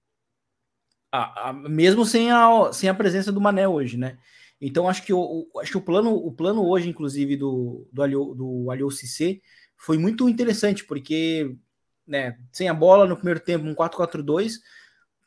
[1.69, 4.19] Mesmo sem a, sem a presença do Mané hoje, né?
[4.61, 8.35] Então acho que o, acho que o plano o plano hoje, inclusive do do Alio,
[8.35, 9.41] do Alio CC,
[9.77, 11.55] foi muito interessante porque,
[12.07, 14.55] né, sem a bola no primeiro tempo um 4-4-2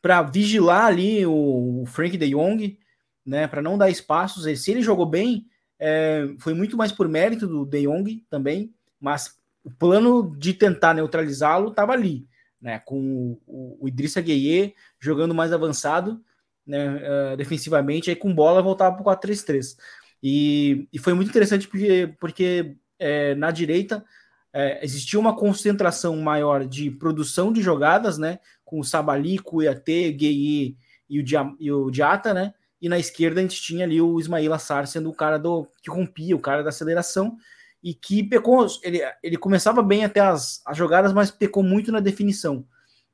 [0.00, 2.78] para vigilar ali o, Frank De Jong,
[3.24, 4.44] né, para não dar espaços.
[4.60, 5.46] Se ele jogou bem,
[5.78, 10.94] é, foi muito mais por mérito do De Jong também, mas o plano de tentar
[10.94, 12.26] neutralizá-lo estava ali,
[12.60, 12.78] né?
[12.80, 16.22] Com o, o Idrissa Gueye jogando mais avançado,
[16.66, 17.32] né?
[17.32, 19.76] Uh, defensivamente, aí com bola voltava para o 4-3-3.
[20.22, 24.04] E, e foi muito interessante porque, porque é, na direita
[24.52, 28.38] é, existia uma concentração maior de produção de jogadas, né?
[28.70, 30.76] Com o Sabali, Cuiate, Gueye
[31.08, 32.54] e o, Dia, e o Diata, né?
[32.80, 35.90] e na esquerda a gente tinha ali o Ismail Assar sendo o cara do que
[35.90, 37.36] rompia, o cara da aceleração
[37.82, 42.00] e que pecou, ele, ele começava bem até as, as jogadas, mas pecou muito na
[42.00, 42.64] definição.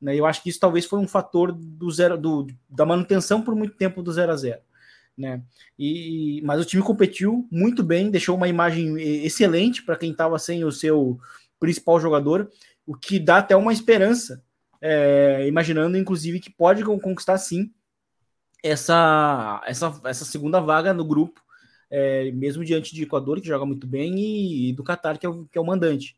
[0.00, 0.14] Né?
[0.14, 3.74] Eu acho que isso talvez foi um fator do zero do, da manutenção por muito
[3.76, 4.60] tempo do 0 a 0
[5.16, 5.42] né?
[5.78, 10.62] E, mas o time competiu muito bem, deixou uma imagem excelente para quem estava sem
[10.62, 11.18] o seu
[11.58, 12.50] principal jogador,
[12.86, 14.44] o que dá até uma esperança,
[14.80, 17.72] é, imaginando inclusive que pode conquistar sim
[18.62, 21.40] essa, essa, essa segunda vaga no grupo,
[21.90, 25.28] é, mesmo diante de Equador, que joga muito bem, e, e do Qatar, que é,
[25.28, 26.16] o, que é o mandante.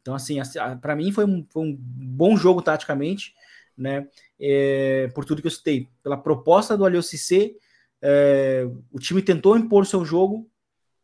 [0.00, 0.38] Então, assim,
[0.80, 3.34] para mim foi um, foi um, bom jogo taticamente,
[3.76, 4.08] né?
[4.40, 5.88] É, por tudo que eu citei.
[6.02, 7.52] Pela proposta do Alio Cissé,
[8.00, 10.48] é, o time tentou impor seu jogo,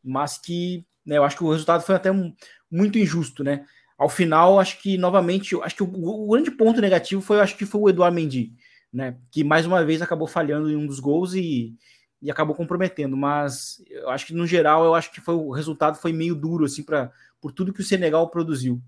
[0.02, 2.34] mas que né, eu acho que o resultado foi até um,
[2.70, 3.66] muito injusto, né?
[3.98, 7.66] Ao final, acho que novamente, acho que o, o grande ponto negativo foi, acho que
[7.66, 8.52] foi o Eduardo Mendy
[8.92, 9.18] né?
[9.30, 11.76] Que mais uma vez acabou falhando em um dos gols e,
[12.22, 13.16] e acabou comprometendo.
[13.16, 16.64] Mas eu acho que no geral eu acho que foi o resultado foi meio duro
[16.64, 18.82] assim para por tudo que o Senegal produziu.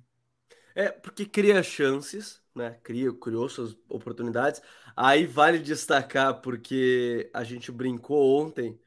[0.74, 2.78] É porque cria chances, né?
[2.82, 4.62] Cria, criou suas oportunidades.
[4.96, 8.78] Aí vale destacar porque a gente brincou ontem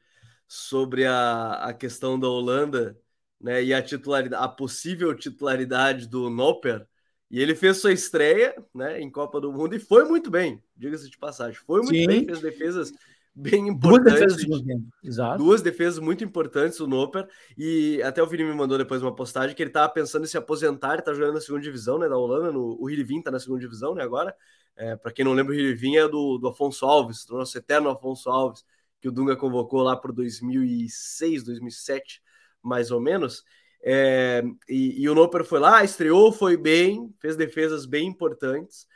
[0.48, 2.98] sobre a, a questão da Holanda,
[3.42, 3.62] né?
[3.62, 6.86] E a titularidade, a possível titularidade do Noper
[7.32, 11.08] e ele fez sua estreia né, em Copa do Mundo e foi muito bem, diga-se
[11.08, 11.58] de passagem.
[11.66, 12.06] Foi muito Sim.
[12.06, 12.92] bem, fez defesas
[13.34, 14.44] bem importantes.
[14.44, 15.38] Duas defesas, Exato.
[15.42, 17.26] Duas defesas muito importantes, o Noper.
[17.56, 20.36] E até o Vini me mandou depois uma postagem que ele estava pensando em se
[20.36, 22.52] aposentar, está jogando na segunda divisão né, da Holanda.
[22.52, 24.36] No, o Hirivin está na segunda divisão né, agora.
[24.76, 27.88] É, Para quem não lembra, o Hirivin é do, do Afonso Alves, do nosso eterno
[27.88, 28.62] Afonso Alves,
[29.00, 32.22] que o Dunga convocou lá para 2006, 2007,
[32.62, 33.44] mais ou menos.
[33.84, 38.86] É, e, e, o Noper foi lá, estreou, foi bem, fez defesas bem importantes,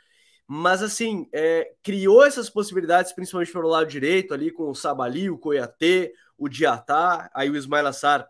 [0.47, 5.37] mas assim, é, criou essas possibilidades, principalmente pelo lado direito, ali com o Sabali, o
[5.37, 8.25] Coiatê, o Diatá, aí o Ismail Assar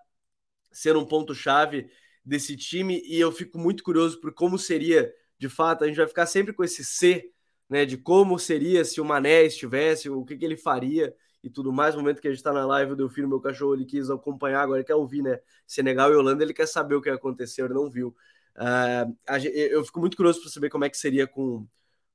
[0.71, 1.89] sendo um ponto-chave
[2.25, 6.07] desse time, e eu fico muito curioso por como seria, de fato, a gente vai
[6.07, 7.31] ficar sempre com esse C,
[7.69, 11.71] né, de como seria se o Mané estivesse, o que, que ele faria, e tudo
[11.71, 11.95] mais.
[11.95, 14.61] No momento que a gente está na live, o Delfino, meu cachorro, ele quis acompanhar,
[14.61, 15.39] agora quer ouvir, né?
[15.65, 18.15] Senegal e Holanda, ele quer saber o que aconteceu, ele não viu.
[18.55, 19.15] Uh,
[19.53, 21.67] eu fico muito curioso para saber como é que seria com,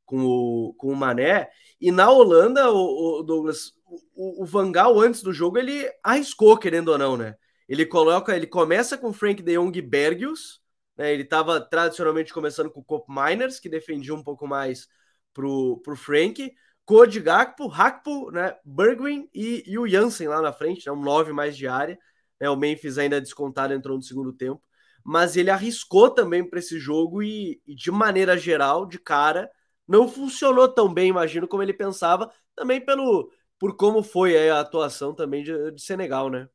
[0.05, 1.49] com, o, com o Mané.
[1.81, 3.73] E na Holanda, o, o Douglas,
[4.15, 7.37] o, o Vangal, antes do jogo, ele arriscou, querendo ou não, né?
[7.69, 10.61] Ele coloca, ele começa com Frank de Jong Bergius,
[10.97, 11.13] né?
[11.13, 14.89] Ele estava tradicionalmente começando com o Cop Miners, que defendia um pouco mais
[15.33, 16.53] pro, pro Frank.
[16.85, 18.57] Code Gakpo, Hakpo, né?
[18.65, 20.93] Bergwin e, e o Jansen lá na frente, né?
[20.93, 21.99] um 9 mais de área.
[22.41, 22.51] Né?
[22.51, 24.63] O Memphis ainda descontado entrou no segundo tempo.
[25.05, 29.51] Mas ele arriscou também para esse jogo e, e, de maneira geral, de cara,
[29.87, 35.15] não funcionou tão bem, imagino, como ele pensava, também pelo por como foi a atuação
[35.15, 36.49] também de, de Senegal, né?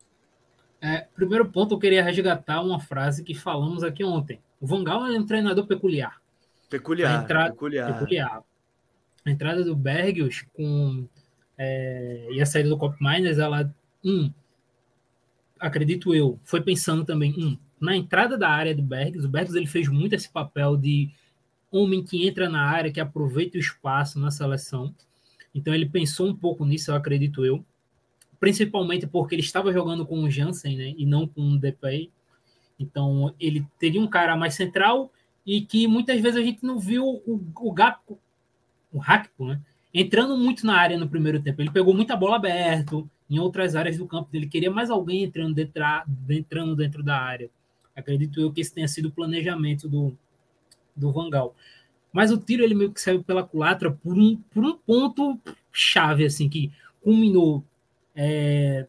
[0.82, 4.42] É, primeiro ponto, eu queria resgatar uma frase que falamos aqui ontem.
[4.60, 6.22] O Van Gaal é um treinador peculiar.
[6.70, 7.94] Peculiar, peculiar.
[7.94, 8.44] peculiar.
[9.28, 11.08] A entrada do Bergius com
[11.58, 14.32] é, e a saída do Cop Miners, ela, um,
[15.60, 19.26] acredito eu, foi pensando também, um, na entrada da área do Bergius.
[19.26, 21.10] O Bergius ele fez muito esse papel de
[21.70, 24.96] homem que entra na área, que aproveita o espaço na seleção.
[25.54, 27.66] Então ele pensou um pouco nisso, eu acredito eu
[28.40, 32.12] principalmente porque ele estava jogando com o Jansen, né, e não com o Depay.
[32.80, 35.12] Então, ele teria um cara mais central
[35.46, 38.20] e que muitas vezes a gente não viu o, o Gakpo,
[38.92, 39.62] o Hakpo, né,
[39.94, 41.62] entrando muito na área no primeiro tempo.
[41.62, 45.54] Ele pegou muita bola aberto em outras áreas do campo Ele queria mais alguém entrando
[45.54, 45.84] dentro,
[46.30, 47.50] entrando dentro da área.
[47.96, 50.16] Acredito eu que esse tenha sido o planejamento do,
[50.96, 51.56] do Vangal.
[52.14, 55.40] Mas o tiro ele meio que saiu pela culatra por um, por um ponto
[55.72, 56.72] chave, assim, que
[57.02, 57.64] culminou
[58.16, 58.88] é,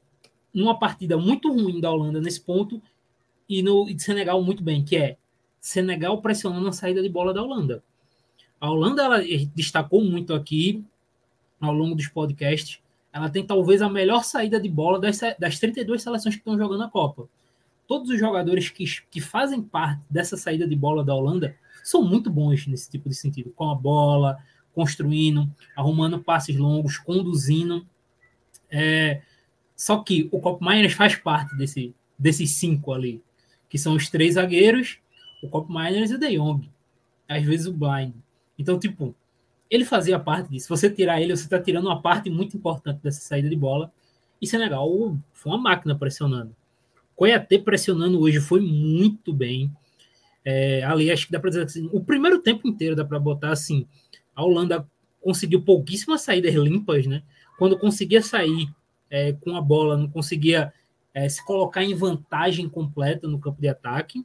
[0.53, 2.81] numa partida muito ruim da Holanda nesse ponto
[3.49, 5.17] e no e de Senegal muito bem, que é
[5.61, 7.83] Senegal pressionando a saída de bola da Holanda.
[8.61, 9.23] A Holanda ela
[9.55, 10.85] destacou muito aqui
[11.61, 12.81] ao longo dos podcasts.
[13.13, 16.85] Ela tem talvez a melhor saída de bola das, das 32 seleções que estão jogando
[16.85, 17.29] a Copa.
[17.87, 22.31] Todos os jogadores que, que fazem parte dessa saída de bola da Holanda são muito
[22.31, 24.39] bons nesse tipo de sentido, com a bola,
[24.75, 27.87] construindo, arrumando passes longos, conduzindo.
[28.71, 29.23] É,
[29.75, 33.23] só que o Cop Miners faz parte desse, desses cinco ali,
[33.69, 34.99] que são os três zagueiros,
[35.43, 36.69] o Cop Miners e o De Jong.
[37.27, 38.13] Às vezes o Blind.
[38.59, 39.15] Então, tipo,
[39.71, 40.65] ele fazia parte disso.
[40.65, 43.93] Se você tirar ele, você está tirando uma parte muito importante dessa saída de bola.
[44.41, 44.89] E Senegal
[45.33, 46.55] foi uma máquina pressionando.
[47.15, 49.71] Coiatê pressionando hoje foi muito bem.
[50.45, 53.51] É, ali acho que dá para dizer assim, o primeiro tempo inteiro dá para botar
[53.51, 53.87] assim,
[54.35, 54.87] a Holanda
[55.21, 57.23] conseguiu pouquíssimas saídas limpas, né?
[57.59, 58.73] quando conseguia sair
[59.11, 60.73] é, com a bola, não conseguia
[61.13, 64.25] é, se colocar em vantagem completa no campo de ataque.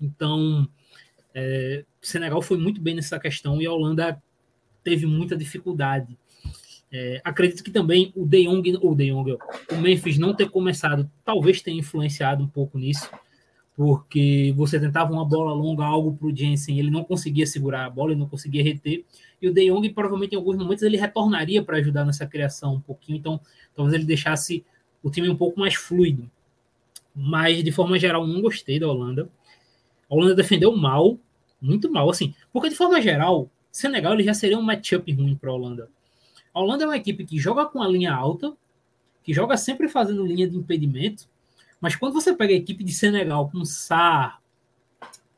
[0.00, 0.68] Então,
[1.32, 4.22] é, Senegal foi muito bem nessa questão e a Holanda
[4.82, 6.16] teve muita dificuldade.
[6.92, 9.38] É, acredito que também o De Jong, o De Jong,
[9.70, 13.08] o Memphis não ter começado, talvez tenha influenciado um pouco nisso
[13.80, 17.88] porque você tentava uma bola longa, algo para o Jensen, ele não conseguia segurar a
[17.88, 19.06] bola, ele não conseguia reter,
[19.40, 22.80] e o De Jong provavelmente em alguns momentos ele retornaria para ajudar nessa criação um
[22.80, 23.40] pouquinho, então
[23.74, 24.62] talvez ele deixasse
[25.02, 26.30] o time um pouco mais fluido.
[27.16, 29.30] Mas de forma geral não gostei da Holanda.
[30.10, 31.18] A Holanda defendeu mal,
[31.60, 35.50] muito mal, assim, porque de forma geral, Senegal ele já seria um matchup ruim para
[35.50, 35.90] a Holanda.
[36.52, 38.52] A Holanda é uma equipe que joga com a linha alta,
[39.22, 41.28] que joga sempre fazendo linha de impedimento,
[41.80, 44.40] mas quando você pega a equipe de Senegal com Sar,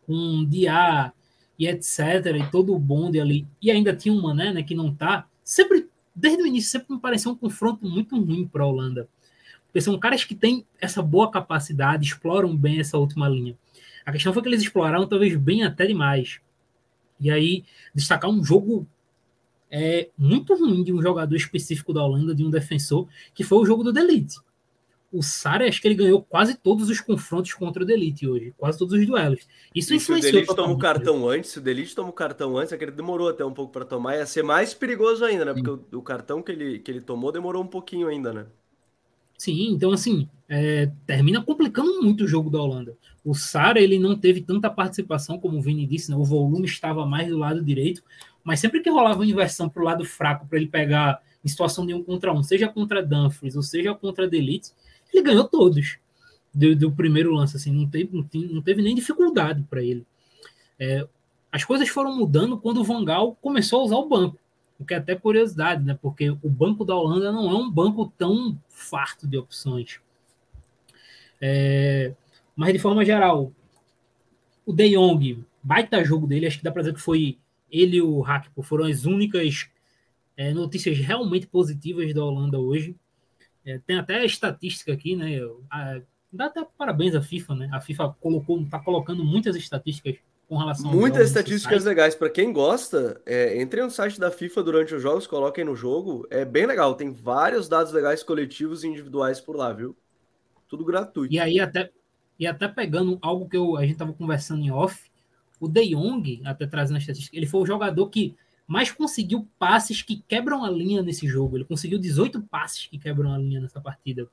[0.07, 1.13] com Diá
[1.59, 1.99] e etc,
[2.37, 5.89] e todo o bonde ali, e ainda tinha uma, né, né que não tá, sempre,
[6.15, 9.09] desde o início, sempre me pareceu um confronto muito ruim para a Holanda.
[9.67, 13.57] Porque são caras que têm essa boa capacidade, exploram bem essa última linha.
[14.05, 16.41] A questão foi que eles exploraram talvez bem até demais.
[17.21, 18.87] E aí, destacar um jogo
[19.71, 23.67] é, muito ruim de um jogador específico da Holanda, de um defensor, que foi o
[23.67, 24.37] jogo do Delite
[25.13, 28.79] o Sara, acho que ele ganhou quase todos os confrontos contra o Delite hoje, quase
[28.79, 29.47] todos os duelos.
[29.75, 30.23] Isso e influenciou.
[30.23, 32.79] Se o Delite toma o cartão antes, se o Delite toma o cartão antes, é
[32.79, 35.53] que ele demorou até um pouco para tomar, ia ser mais perigoso ainda, né?
[35.53, 38.47] Porque o, o, cartão que ele, que ele tomou demorou um pouquinho ainda, né?
[39.37, 42.97] Sim, então assim, é, termina complicando muito o jogo da Holanda.
[43.25, 46.17] O Sara, ele não teve tanta participação, como o Vini disse, né?
[46.17, 48.03] o volume estava mais do lado direito,
[48.43, 51.87] mas sempre que rolava uma inversão para o lado fraco, para ele pegar em situação
[51.87, 54.71] de um contra um, seja contra Dumfries ou seja contra Delite,
[55.13, 55.99] ele ganhou todos
[56.53, 60.05] do, do primeiro lance, assim, não teve, não, teve, não teve nem dificuldade para ele.
[60.79, 61.07] É,
[61.51, 64.39] as coisas foram mudando quando o Vangal começou a usar o banco,
[64.79, 65.97] o que é até curiosidade, né?
[66.01, 70.01] Porque o banco da Holanda não é um banco tão farto de opções.
[71.41, 72.13] É,
[72.55, 73.53] mas de forma geral,
[74.65, 77.39] o De Jong, baita jogo dele, acho que dá para dizer que foi
[77.71, 79.69] ele e o Hakpo foram as únicas
[80.37, 82.95] é, notícias realmente positivas da Holanda hoje.
[83.65, 85.39] É, tem até estatística aqui, né?
[85.71, 86.01] A,
[86.33, 87.71] dá até parabéns à FIFA, né?
[87.73, 90.17] A FIFA colocou, está colocando muitas estatísticas
[90.49, 92.15] com relação Muitas estatísticas legais.
[92.15, 96.27] Para quem gosta, é, entrem no site da FIFA durante os jogos, coloquem no jogo.
[96.31, 96.95] É bem legal.
[96.95, 99.97] Tem vários dados legais coletivos e individuais por lá, viu?
[100.73, 101.33] tudo gratuito.
[101.33, 101.91] E aí até
[102.39, 105.11] e até pegando algo que eu, a gente estava conversando em off,
[105.61, 108.35] o De Jong, até trazendo a estatística, ele foi o jogador que
[108.67, 111.57] mais conseguiu passes que quebram a linha nesse jogo.
[111.57, 114.29] Ele conseguiu 18 passes que quebram a linha nessa partida.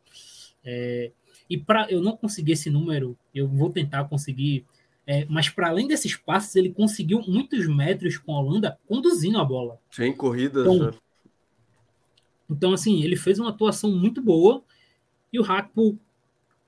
[0.64, 1.12] É,
[1.50, 4.66] e para eu não conseguir esse número, eu vou tentar conseguir.
[5.06, 9.44] É, mas para além desses passes, ele conseguiu muitos metros com a Holanda conduzindo a
[9.44, 9.80] bola.
[9.92, 10.66] Sem corridas.
[10.66, 10.92] Então, né?
[12.50, 14.64] então, assim, ele fez uma atuação muito boa
[15.34, 15.98] e o Hakpo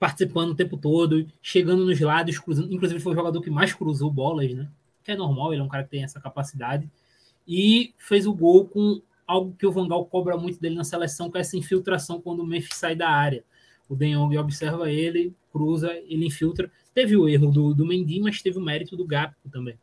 [0.01, 2.73] participando o tempo todo, chegando nos lados, cruzando.
[2.73, 4.67] Inclusive, foi o jogador que mais cruzou bolas, né?
[5.03, 6.89] Que é normal, ele é um cara que tem essa capacidade.
[7.47, 11.37] E fez o gol com algo que o Vangal cobra muito dele na seleção, que
[11.37, 13.43] é essa infiltração quando o Memphis sai da área.
[13.87, 16.71] O De Jong observa ele, cruza, ele infiltra.
[16.95, 19.77] Teve o erro do, do Mendy, mas teve o mérito do Gapco também.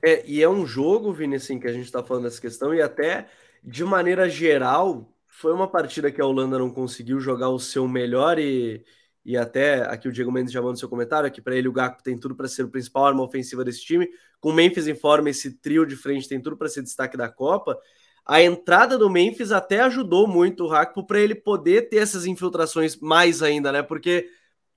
[0.00, 2.80] É, e é um jogo, Vini, assim, que a gente está falando dessa questão, e
[2.80, 3.26] até
[3.64, 8.38] de maneira geral, foi uma partida que a Holanda não conseguiu jogar o seu melhor
[8.38, 8.84] e,
[9.24, 12.02] e até aqui o Diego Mendes já manda seu comentário, que para ele o Gakpo
[12.02, 14.08] tem tudo para ser o principal arma ofensiva desse time.
[14.40, 17.28] Com o Memphis em forma, esse trio de frente tem tudo para ser destaque da
[17.28, 17.78] Copa
[18.24, 22.96] a entrada do Memphis até ajudou muito o Rakpo para ele poder ter essas infiltrações
[23.00, 23.82] mais ainda, né?
[23.82, 24.28] Porque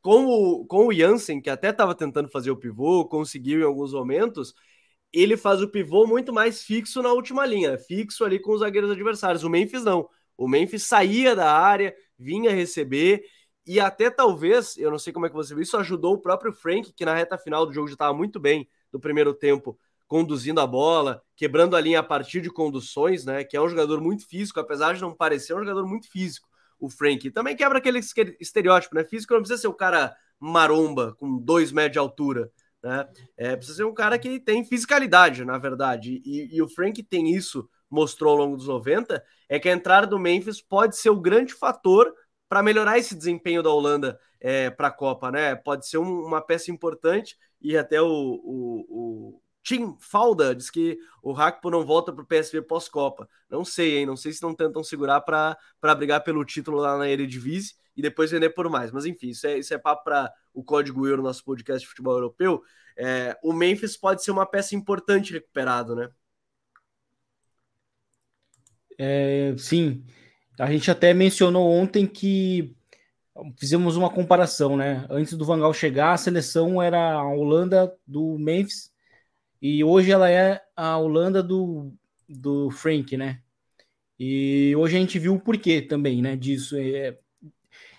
[0.02, 3.94] com o, com o Jansen, que até estava tentando fazer o pivô, conseguiu em alguns
[3.94, 4.54] momentos,
[5.13, 8.92] ele faz o pivô muito mais fixo na última linha, fixo ali com os zagueiros
[8.92, 9.44] adversários.
[9.44, 10.10] O Memphis não.
[10.38, 13.24] O Memphis saía da área, vinha receber,
[13.65, 16.52] e até talvez, eu não sei como é que você viu, isso ajudou o próprio
[16.52, 20.60] Frank, que na reta final do jogo já estava muito bem do primeiro tempo, conduzindo
[20.60, 23.43] a bola, quebrando a linha a partir de conduções, né?
[23.43, 26.48] Que é um jogador muito físico, apesar de não parecer, é um jogador muito físico,
[26.78, 27.32] o Frank.
[27.32, 28.00] Também quebra aquele
[28.39, 29.04] estereótipo, né?
[29.06, 32.52] Físico não precisa ser o cara maromba, com dois metros de altura,
[32.84, 33.08] né?
[33.38, 36.22] É, precisa ser um cara que tem fisicalidade, na verdade.
[36.26, 40.08] E, e o Frank tem isso, mostrou ao longo dos 90, é que a entrada
[40.08, 42.13] do Memphis pode ser o grande fator
[42.49, 45.56] para melhorar esse desempenho da Holanda é, para a Copa, né?
[45.56, 50.97] Pode ser um, uma peça importante e até o, o, o Tim Falda diz que
[51.21, 53.29] o Hakpo não volta para o PSV pós-Copa.
[53.49, 54.06] Não sei, hein?
[54.06, 55.58] Não sei se não tentam segurar para
[55.95, 58.91] brigar pelo título lá na Eredivisie e depois vender por mais.
[58.91, 62.13] Mas enfim, isso é, isso é papo para o Código Euro, nosso podcast de futebol
[62.13, 62.62] europeu.
[62.97, 66.10] É, o Memphis pode ser uma peça importante recuperado, né?
[68.97, 70.03] É, sim.
[70.60, 72.75] A gente até mencionou ontem que
[73.58, 75.06] fizemos uma comparação, né?
[75.10, 78.91] Antes do Vangal chegar, a seleção era a Holanda do Memphis
[79.62, 81.93] e hoje ela é a Holanda do,
[82.29, 83.41] do Frank, né?
[84.19, 86.36] E hoje a gente viu o porquê também, né?
[86.36, 86.77] Disso.
[86.77, 87.17] É,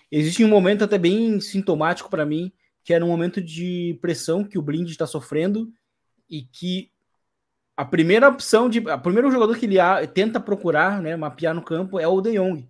[0.09, 2.51] existe um momento até bem sintomático para mim,
[2.83, 5.71] que era um momento de pressão que o Blind está sofrendo
[6.29, 6.91] e que
[7.77, 8.79] a primeira opção de.
[8.79, 9.77] O primeiro jogador que ele
[10.13, 12.69] tenta procurar, né, mapear no campo é o De Jong.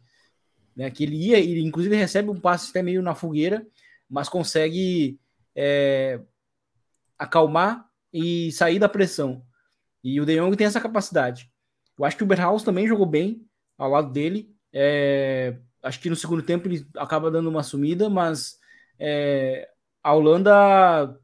[0.76, 3.66] Né, que ele ia, ele inclusive recebe um passe até meio na fogueira,
[4.10, 5.20] mas consegue
[5.56, 6.20] é,
[7.18, 9.44] acalmar e sair da pressão.
[10.04, 11.50] E o De Jong tem essa capacidade.
[11.98, 13.46] Eu acho que o Berhaus também jogou bem
[13.78, 14.54] ao lado dele.
[14.74, 18.58] É, acho que no segundo tempo ele acaba dando uma sumida, mas
[19.00, 19.70] é,
[20.04, 21.18] a Holanda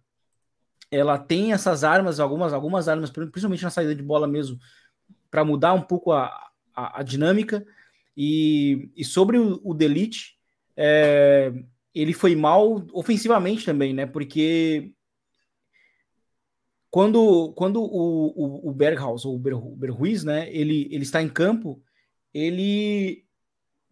[0.92, 4.60] ela tem essas armas, algumas, algumas armas, principalmente na saída de bola mesmo,
[5.32, 6.26] para mudar um pouco a,
[6.76, 7.66] a, a dinâmica.
[8.16, 10.38] E, e, sobre o, o Delite,
[10.76, 11.54] é,
[11.96, 14.06] ele foi mal ofensivamente também, né?
[14.06, 14.94] Porque
[16.90, 21.82] quando, quando o, o, o Berghaus, ou o Berruiz, né, ele, ele está em campo,
[22.34, 23.26] ele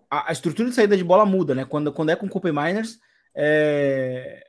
[0.10, 1.64] a, a, estrutura de saída de bola muda, né?
[1.64, 3.00] Quando, quando é com o Miners,
[3.34, 4.49] é,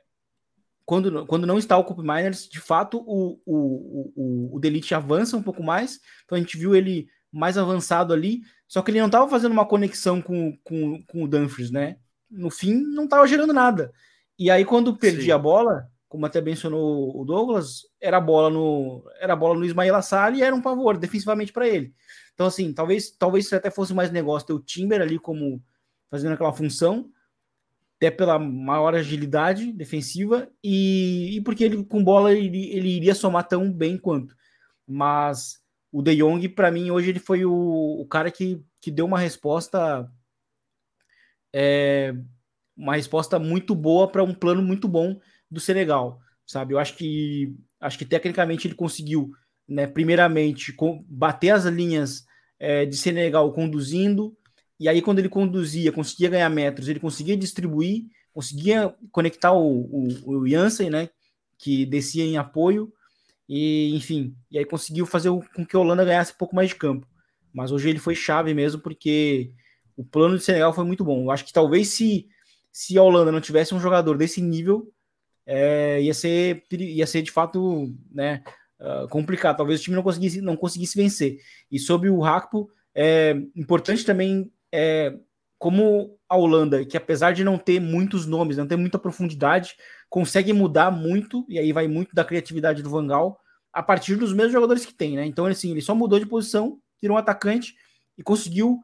[0.91, 5.37] quando, quando não está o Cup Miners, de fato o, o, o, o Delete avança
[5.37, 6.01] um pouco mais.
[6.25, 9.65] Então a gente viu ele mais avançado ali, só que ele não estava fazendo uma
[9.65, 11.95] conexão com, com, com o Dumfries, né?
[12.29, 13.93] No fim, não estava gerando nada.
[14.37, 15.31] E aí, quando perdi Sim.
[15.31, 20.35] a bola, como até mencionou o Douglas, era bola no era bola no Ismael Assar
[20.35, 21.93] e era um pavor defensivamente para ele.
[22.33, 25.63] Então assim, talvez talvez até fosse mais negócio ter o Timber ali como
[26.09, 27.09] fazendo aquela função,
[28.01, 33.47] até pela maior agilidade defensiva e, e porque ele com bola ele, ele iria somar
[33.47, 34.35] tão bem quanto.
[34.87, 35.59] Mas
[35.91, 39.19] o De Jong para mim hoje ele foi o, o cara que, que deu uma
[39.19, 40.11] resposta
[41.53, 42.15] é,
[42.75, 46.73] uma resposta muito boa para um plano muito bom do Senegal, sabe?
[46.73, 49.31] Eu acho que acho que tecnicamente ele conseguiu,
[49.67, 49.85] né?
[49.85, 50.75] Primeiramente,
[51.07, 52.25] bater as linhas
[52.57, 54.35] é, de Senegal conduzindo,
[54.81, 60.37] e aí quando ele conduzia, conseguia ganhar metros, ele conseguia distribuir, conseguia conectar o, o,
[60.39, 61.09] o Jansen, né?
[61.55, 62.91] Que descia em apoio,
[63.47, 66.75] e enfim, e aí conseguiu fazer com que a Holanda ganhasse um pouco mais de
[66.77, 67.07] campo.
[67.53, 69.51] Mas hoje ele foi chave mesmo, porque
[69.95, 71.25] o plano de Senegal foi muito bom.
[71.25, 72.27] Eu acho que talvez se
[72.71, 74.91] se a Holanda não tivesse um jogador desse nível,
[75.45, 78.43] é, ia, ser, ia ser de fato né,
[78.79, 79.57] uh, complicado.
[79.57, 81.37] Talvez o time não conseguisse, não conseguisse vencer.
[81.69, 85.17] E sobre o Hakpo, é importante também é,
[85.59, 89.75] como a Holanda, que apesar de não ter muitos nomes, não ter muita profundidade,
[90.09, 93.39] consegue mudar muito, e aí vai muito da criatividade do Vangal,
[93.71, 95.25] a partir dos mesmos jogadores que tem, né?
[95.25, 97.75] Então, assim, ele só mudou de posição, tirou um atacante
[98.17, 98.83] e conseguiu,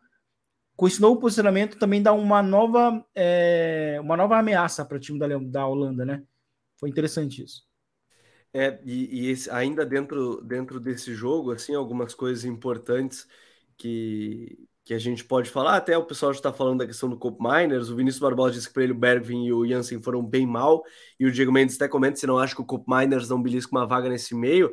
[0.75, 5.19] com esse novo posicionamento, também dar uma nova, é, uma nova ameaça para o time
[5.19, 6.23] da, da Holanda, né?
[6.79, 7.65] Foi interessante isso.
[8.53, 13.27] É, e, e esse, ainda dentro, dentro desse jogo, assim, algumas coisas importantes
[13.77, 17.17] que, que a gente pode falar, até o pessoal já está falando da questão do
[17.17, 20.25] Cope Miners, o Vinícius Barbosa disse que para ele o Bergvin e o Jansen foram
[20.25, 20.81] bem mal,
[21.19, 23.75] e o Diego Mendes até comenta se não acha que o Cope Miners não belisca
[23.75, 24.71] uma vaga nesse meio.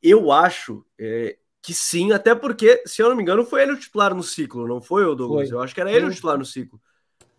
[0.00, 3.76] Eu acho é, que sim, até porque, se eu não me engano, foi ele o
[3.76, 5.48] titular no ciclo, não foi o Douglas?
[5.48, 5.58] Foi.
[5.58, 6.80] Eu acho que era ele o titular no ciclo.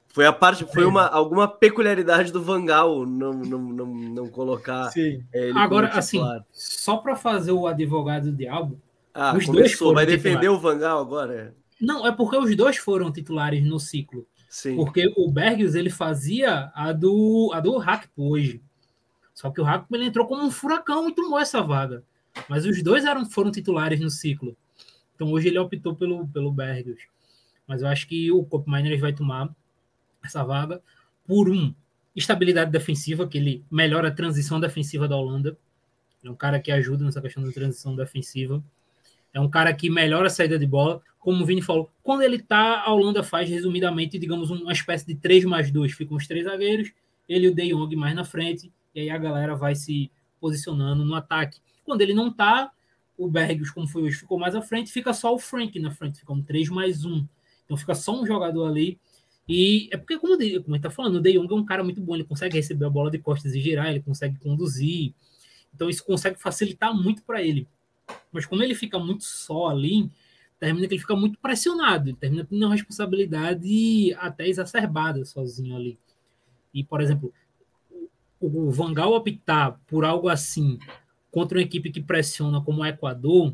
[0.10, 5.24] Foi a parte, foi uma, alguma peculiaridade do Vangal não, não, não, não colocar Sim.
[5.32, 6.20] ele Agora, assim,
[6.52, 8.78] só para fazer o advogado do diabo.
[9.14, 11.56] Ah, os começou, dois vai defender o Vangal agora?
[11.80, 14.28] Não, é porque os dois foram titulares no ciclo.
[14.50, 14.76] Sim.
[14.76, 18.62] Porque o Bergius ele fazia a do a do Hackpo hoje.
[19.34, 22.04] Só que o Hackpo ele entrou como um furacão e tomou essa vaga.
[22.48, 24.58] Mas os dois eram, foram titulares no ciclo.
[25.16, 27.02] Então hoje ele optou pelo, pelo Bergius.
[27.68, 29.50] Mas eu acho que o Cop Miners vai tomar
[30.24, 30.82] essa vaga
[31.28, 31.74] por um
[32.16, 35.58] estabilidade defensiva, que ele melhora a transição defensiva da Holanda.
[36.24, 38.64] É um cara que ajuda nessa questão da transição defensiva.
[39.34, 41.02] É um cara que melhora a saída de bola.
[41.20, 45.16] Como o Vini falou, quando ele tá, a Holanda faz, resumidamente, digamos, uma espécie de
[45.16, 45.92] 3 mais 2.
[45.92, 46.92] Ficam os três zagueiros,
[47.28, 50.10] ele e o De Jong mais na frente, e aí a galera vai se
[50.40, 51.60] posicionando no ataque.
[51.84, 52.72] Quando ele não tá,
[53.18, 56.20] o Bergs, como foi hoje, ficou mais à frente, fica só o Frank na frente,
[56.20, 57.28] fica um 3 mais 1.
[57.66, 58.98] Então fica só um jogador ali.
[59.48, 62.16] E é porque, como, ele tá falando, o De Jong é um cara muito bom,
[62.16, 65.14] ele consegue receber a bola de costas e girar, ele consegue conduzir.
[65.76, 67.68] Então isso consegue facilitar muito para ele.
[68.32, 70.10] Mas como ele fica muito só ali,
[70.60, 75.98] termina que ele fica muito pressionado, ele termina tendo uma responsabilidade até exacerbada sozinho ali.
[76.74, 77.34] E, por exemplo,
[78.40, 80.78] o Vangal optar por algo assim
[81.32, 83.54] contra uma equipe que pressiona como o Equador,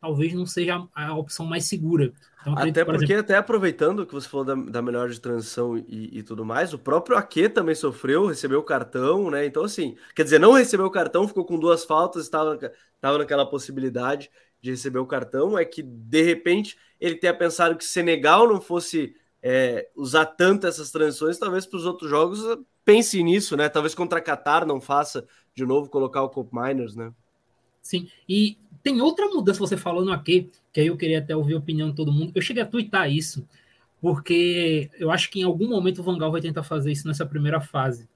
[0.00, 2.12] talvez não seja a opção mais segura.
[2.40, 3.20] Então, até porque, exemplo...
[3.20, 6.78] até aproveitando que você falou da, da melhor de transição e, e, tudo mais, o
[6.78, 9.46] próprio Ake também sofreu, recebeu o cartão, né?
[9.46, 12.58] Então, assim, quer dizer, não recebeu o cartão, ficou com duas faltas, estava,
[12.96, 14.28] estava naquela possibilidade
[14.62, 15.58] de receber o cartão.
[15.58, 20.90] É que, de repente, ele tenha pensado que Senegal não fosse é, usar tanto essas
[20.90, 22.40] transições, talvez para os outros jogos
[22.84, 23.68] pense nisso, né?
[23.68, 27.12] Talvez contra Qatar não faça de novo colocar o Cop Miners, né?
[27.80, 31.54] Sim, e tem outra mudança, você falou no aqui, que aí eu queria até ouvir
[31.54, 32.32] a opinião de todo mundo.
[32.34, 33.46] Eu cheguei a twittar isso,
[34.00, 37.60] porque eu acho que em algum momento o Vangal vai tentar fazer isso nessa primeira
[37.60, 38.08] fase.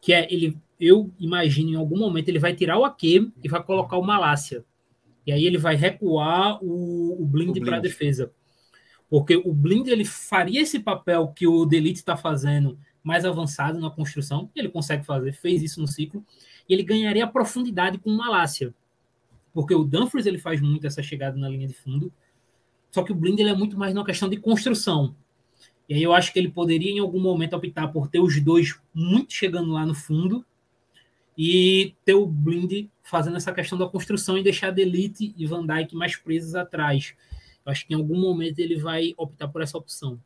[0.00, 3.62] Que é ele, eu imagino, em algum momento ele vai tirar o Ake e vai
[3.62, 4.64] colocar o Malásia.
[5.26, 7.64] E aí ele vai recuar o, o blind, blind.
[7.64, 8.32] para a defesa.
[9.08, 13.90] Porque o blind ele faria esse papel que o Delete está fazendo mais avançado na
[13.90, 16.24] construção, ele consegue fazer, fez isso no ciclo,
[16.68, 18.72] e ele ganharia profundidade com o Malásia
[19.52, 22.12] porque o Dumfries ele faz muito essa chegada na linha de fundo,
[22.90, 25.14] só que o Blind ele é muito mais uma questão de construção.
[25.88, 28.78] E aí eu acho que ele poderia em algum momento optar por ter os dois
[28.94, 30.44] muito chegando lá no fundo
[31.36, 35.66] e ter o Blind fazendo essa questão da construção e deixar a Delete e Van
[35.66, 37.14] Dijk mais presos atrás.
[37.64, 40.18] Eu acho que em algum momento ele vai optar por essa opção.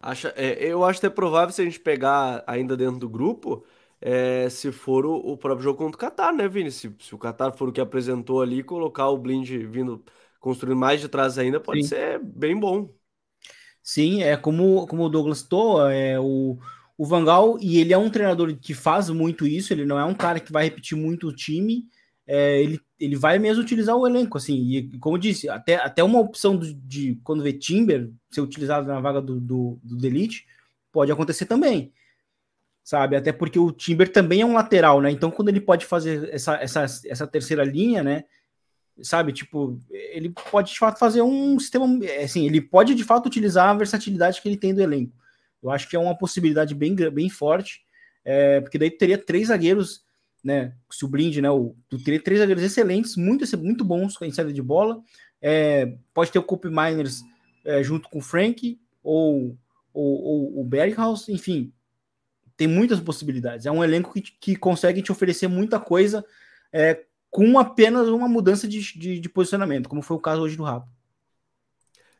[0.00, 3.64] Acha, é, eu acho que é provável se a gente pegar ainda dentro do grupo,
[4.00, 6.70] é, se for o, o, próprio jogo contra o Qatar, né, Vini?
[6.70, 10.04] Se, se, o Qatar for o que apresentou ali, colocar o Blind vindo
[10.38, 11.88] construindo mais de trás ainda pode Sim.
[11.88, 12.88] ser bem bom.
[13.82, 16.58] Sim, é como, como o Douglas Toa, é o,
[16.98, 20.14] o Vangal, e ele é um treinador que faz muito isso, ele não é um
[20.14, 21.84] cara que vai repetir muito o time,
[22.26, 26.18] é, ele, ele vai mesmo utilizar o elenco, assim, e como disse, até, até uma
[26.18, 30.46] opção de, de quando vê Timber ser utilizado na vaga do, do, do Delete,
[30.90, 31.92] pode acontecer também
[32.86, 33.16] sabe?
[33.16, 35.10] Até porque o Timber também é um lateral, né?
[35.10, 38.22] Então, quando ele pode fazer essa, essa, essa terceira linha, né?
[39.02, 41.84] Sabe, tipo, ele pode de fato fazer um sistema,
[42.22, 45.12] assim, ele pode de fato utilizar a versatilidade que ele tem do elenco.
[45.66, 47.82] Eu acho que é uma possibilidade bem, bem forte,
[48.24, 50.04] é, porque daí teria três zagueiros,
[50.42, 50.74] né?
[50.90, 51.50] Se o Blind, né?
[51.50, 55.00] O, teria três zagueiros excelentes, muito, muito bons em saída de bola.
[55.40, 57.22] É, pode ter o Coop Miners
[57.64, 59.56] é, junto com o Frank ou,
[59.92, 61.72] ou, ou o Berghaus, enfim,
[62.56, 63.66] tem muitas possibilidades.
[63.66, 66.24] É um elenco que, que consegue te oferecer muita coisa
[66.72, 70.62] é, com apenas uma mudança de, de, de, posicionamento, como foi o caso hoje do
[70.62, 70.88] Rapo.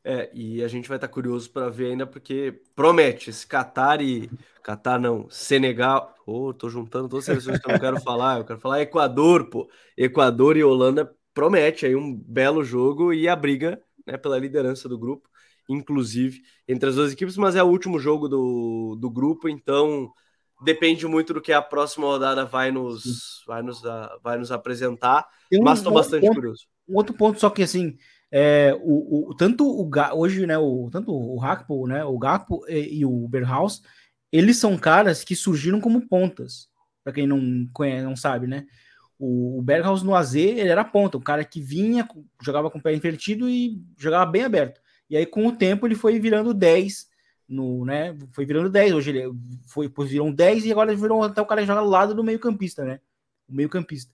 [0.09, 4.01] É, e a gente vai estar tá curioso para ver ainda, porque promete, esse Qatar
[4.01, 4.31] e.
[4.63, 6.15] Qatar não, Senegal.
[6.25, 8.39] Pô, oh, tô juntando todas as seleções que eu não quero falar.
[8.39, 9.69] Eu quero falar Equador, pô.
[9.97, 14.97] Equador e Holanda promete aí um belo jogo e a briga né, pela liderança do
[14.97, 15.29] grupo,
[15.69, 20.13] inclusive, entre as duas equipes, mas é o último jogo do, do grupo, então
[20.63, 23.83] depende muito do que a próxima rodada vai nos, vai nos,
[24.23, 25.27] vai nos apresentar.
[25.53, 26.67] Um, mas estou bastante ponto, curioso.
[26.89, 27.99] Um outro ponto, só que assim,
[28.31, 32.99] é, o, o, tanto o hoje, né, o, tanto o Hakpo, né, o Gakpo e,
[32.99, 33.83] e o Berhaus,
[34.33, 36.69] eles são caras que surgiram como pontas,
[37.05, 38.67] para quem não conhece, não sabe, né?
[39.19, 42.07] O, o Berghaus no AZ, ele era ponta, o cara que vinha,
[42.43, 44.81] jogava com o pé invertido e jogava bem aberto.
[45.09, 47.07] E aí, com o tempo, ele foi virando 10,
[47.49, 48.17] no, né?
[48.33, 48.93] Foi virando 10.
[48.93, 49.33] Hoje ele
[49.67, 52.25] foi, virou um 10 e agora virou até o cara que joga do lado do
[52.25, 53.01] meio-campista, né?
[53.49, 54.13] O meio-campista.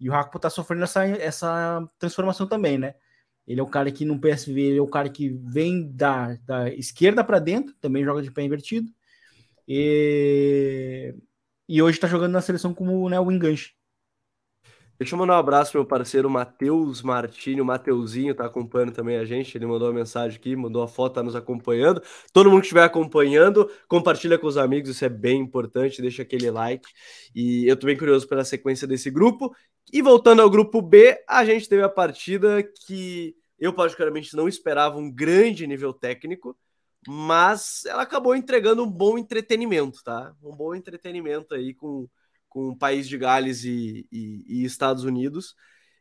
[0.00, 2.94] E o Hakpo tá sofrendo essa, essa transformação também, né?
[3.46, 6.72] Ele é o cara que no PSV, ele é o cara que vem da, da
[6.72, 8.88] esquerda para dentro, também joga de pé invertido.
[9.66, 11.14] E,
[11.68, 13.72] e hoje está jogando na seleção como né, o enganche.
[14.98, 19.16] Deixa eu mandar um abraço pro meu parceiro Matheus Martini, o Mateuzinho tá acompanhando também
[19.16, 22.00] a gente, ele mandou uma mensagem aqui, mandou a foto, tá nos acompanhando.
[22.32, 26.50] Todo mundo que estiver acompanhando, compartilha com os amigos, isso é bem importante, deixa aquele
[26.50, 26.88] like.
[27.34, 29.52] E eu tô bem curioso pela sequência desse grupo.
[29.92, 34.98] E voltando ao grupo B, a gente teve a partida que eu particularmente não esperava
[34.98, 36.56] um grande nível técnico,
[37.08, 40.32] mas ela acabou entregando um bom entretenimento, tá?
[40.42, 42.08] Um bom entretenimento aí com
[42.52, 45.56] com o país de Gales e, e, e Estados Unidos.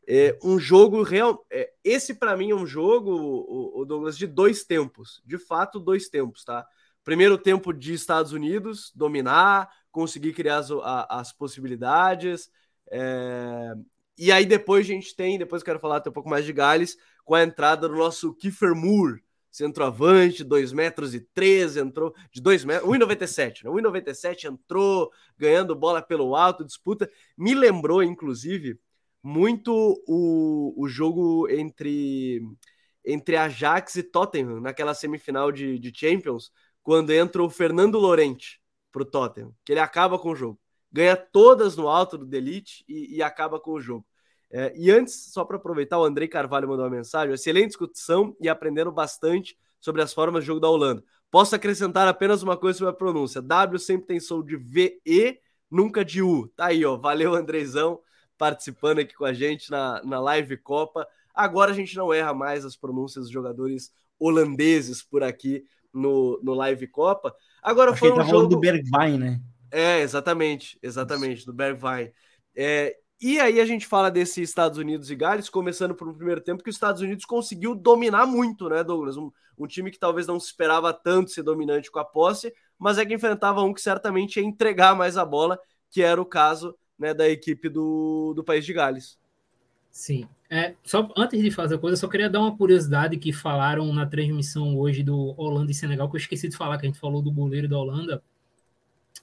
[0.05, 1.45] É um jogo real.
[1.49, 5.21] É, esse para mim é um jogo, o, o, Douglas, de dois tempos.
[5.25, 6.67] De fato, dois tempos, tá?
[7.05, 10.69] Primeiro tempo de Estados Unidos dominar, conseguir criar as,
[11.09, 12.51] as possibilidades.
[12.91, 13.73] É...
[14.17, 16.51] E aí depois a gente tem, depois eu quero falar até um pouco mais de
[16.51, 22.41] Gales, com a entrada do nosso Kiefer Moore, centroavante, 2 metros e 13, entrou de
[22.41, 23.69] 2 metros, 1,97, né?
[23.69, 27.11] 1,97 entrou ganhando bola pelo alto, disputa.
[27.37, 28.79] Me lembrou, inclusive,
[29.21, 32.41] muito o, o jogo entre,
[33.05, 39.05] entre Ajax e Tottenham, naquela semifinal de, de Champions, quando entra o Fernando Lorente pro
[39.05, 40.59] Tottenham, que ele acaba com o jogo.
[40.91, 44.05] Ganha todas no alto do Delite e, e acaba com o jogo.
[44.51, 47.33] É, e antes, só para aproveitar, o Andrei Carvalho mandou uma mensagem.
[47.33, 51.03] Excelente discussão e aprendendo bastante sobre as formas de jogo da Holanda.
[51.31, 53.41] Posso acrescentar apenas uma coisa sobre a pronúncia.
[53.41, 55.39] W sempre tem som de V-E,
[55.69, 56.49] nunca de U.
[56.49, 56.97] Tá aí, ó.
[56.97, 57.99] Valeu, Andrezão,
[58.37, 61.07] participando aqui com a gente na, na live Copa.
[61.33, 66.53] Agora a gente não erra mais as pronúncias dos jogadores holandeses por aqui no, no
[66.53, 67.33] live Copa.
[67.63, 69.41] Agora Achei foi um tá jogo do Bergwijn, né?
[69.71, 72.11] É, exatamente, exatamente, do Bergwijn.
[72.53, 76.41] É, e aí a gente fala desse Estados Unidos e Gales, começando por um primeiro
[76.41, 79.15] tempo que os Estados Unidos conseguiu dominar muito, né, Douglas?
[79.15, 82.97] Um, um, time que talvez não se esperava tanto ser dominante com a posse, mas
[82.97, 85.59] é que enfrentava um que certamente ia entregar mais a bola,
[85.91, 89.19] que era o caso né, da equipe do, do país de Gales.
[89.91, 90.27] Sim.
[90.49, 94.05] É, só antes de fazer a coisa, só queria dar uma curiosidade que falaram na
[94.05, 97.21] transmissão hoje do Holanda e Senegal, que eu esqueci de falar, que a gente falou
[97.21, 98.23] do goleiro da Holanda,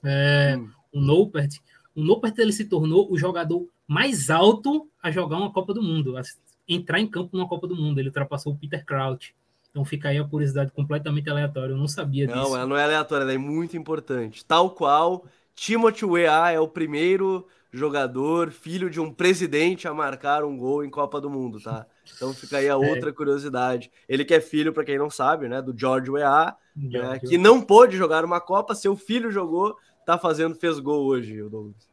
[0.04, 0.70] é, hum.
[0.92, 1.58] o Noppert.
[1.96, 6.18] O Noppert ele se tornou o jogador mais alto a jogar uma Copa do Mundo,
[6.18, 6.22] a
[6.68, 7.98] entrar em campo numa Copa do Mundo.
[7.98, 9.34] Ele ultrapassou o Peter Crouch.
[9.70, 11.72] Então fica aí a curiosidade completamente aleatória.
[11.72, 12.48] Eu não sabia não, disso.
[12.50, 14.44] Não, ela não é aleatória, ela é muito importante.
[14.44, 15.24] Tal qual
[15.54, 20.90] Timothy Weah é o primeiro jogador, filho de um presidente, a marcar um gol em
[20.90, 21.86] Copa do Mundo, tá?
[22.16, 22.76] Então fica aí a é.
[22.76, 23.12] outra é.
[23.12, 23.90] curiosidade.
[24.08, 27.60] Ele que é filho, para quem não sabe, né, do George Weah, né, que não
[27.60, 29.76] pôde jogar uma Copa, seu filho jogou,
[30.06, 31.88] tá fazendo, fez gol hoje, o Douglas.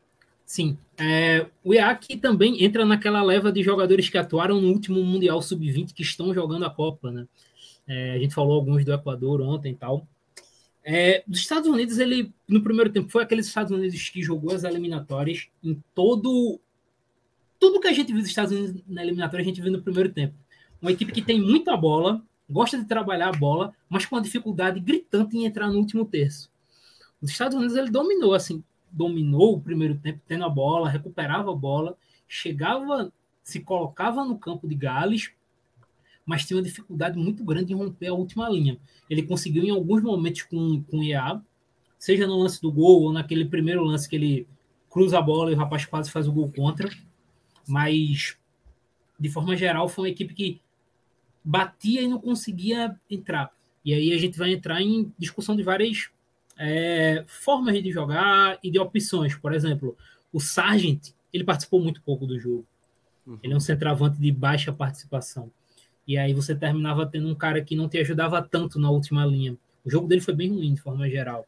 [0.45, 0.77] Sim.
[0.97, 5.93] É, o IAC também entra naquela leva de jogadores que atuaram no último Mundial Sub-20
[5.93, 7.27] que estão jogando a Copa, né?
[7.87, 10.07] É, a gente falou alguns do Equador ontem e tal.
[10.83, 14.63] É, dos Estados Unidos, ele, no primeiro tempo, foi aqueles Estados Unidos que jogou as
[14.63, 16.59] eliminatórias em todo.
[17.59, 20.13] Tudo que a gente viu dos Estados Unidos na eliminatória, a gente viu no primeiro
[20.13, 20.35] tempo.
[20.79, 24.79] Uma equipe que tem muita bola, gosta de trabalhar a bola, mas com uma dificuldade
[24.79, 26.51] gritante em entrar no último terço.
[27.19, 28.63] Os Estados Unidos, ele dominou, assim,
[28.95, 33.11] dominou o primeiro tempo, tendo a bola, recuperava a bola, chegava,
[33.43, 35.31] se colocava no campo de Gales,
[36.25, 38.79] mas tinha uma dificuldade muito grande em romper a última linha.
[39.09, 41.41] Ele conseguiu em alguns momentos com, com o IA,
[41.99, 44.47] seja no lance do gol ou naquele primeiro lance que ele
[44.89, 46.89] cruza a bola e o rapaz quase faz o gol contra,
[47.67, 48.37] mas
[49.19, 50.61] de forma geral foi uma equipe que
[51.43, 53.51] batia e não conseguia entrar.
[53.83, 56.09] E aí a gente vai entrar em discussão de várias
[56.57, 59.35] é, formas de jogar e de opções.
[59.35, 59.97] Por exemplo,
[60.31, 62.65] o Sargent, ele participou muito pouco do jogo.
[63.25, 63.39] Uhum.
[63.43, 65.51] Ele é um centroavante de baixa participação.
[66.07, 69.57] E aí você terminava tendo um cara que não te ajudava tanto na última linha.
[69.83, 71.47] O jogo dele foi bem ruim, de forma geral.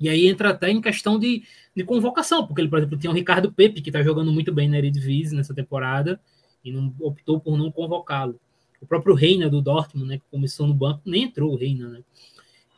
[0.00, 1.42] E aí entra até em questão de,
[1.74, 4.68] de convocação, porque ele, por exemplo, tinha o Ricardo Pepe, que está jogando muito bem
[4.68, 6.20] na Eredivisie nessa temporada,
[6.64, 8.38] e não optou por não convocá-lo.
[8.80, 12.02] O próprio Reina do Dortmund, né, que começou no banco, nem entrou o Reina, né?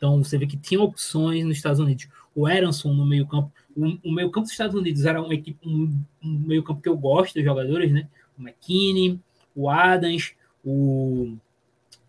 [0.01, 2.09] Então você vê que tinha opções nos Estados Unidos.
[2.35, 3.53] O Eranson no meio-campo.
[3.77, 5.95] O, o meio-campo dos Estados Unidos era uma equipe, um,
[6.25, 8.09] um meio-campo que eu gosto dos jogadores, né?
[8.39, 9.21] O McKinney,
[9.55, 10.33] o Adams,
[10.65, 11.37] o,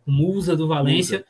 [0.05, 1.25] o Musa do Valência.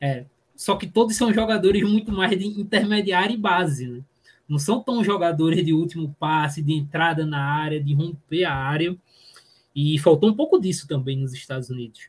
[0.00, 4.00] É, só que todos são jogadores muito mais de intermediário e base, né?
[4.48, 8.96] Não são tão jogadores de último passe, de entrada na área, de romper a área.
[9.74, 12.02] E faltou um pouco disso também nos Estados Unidos.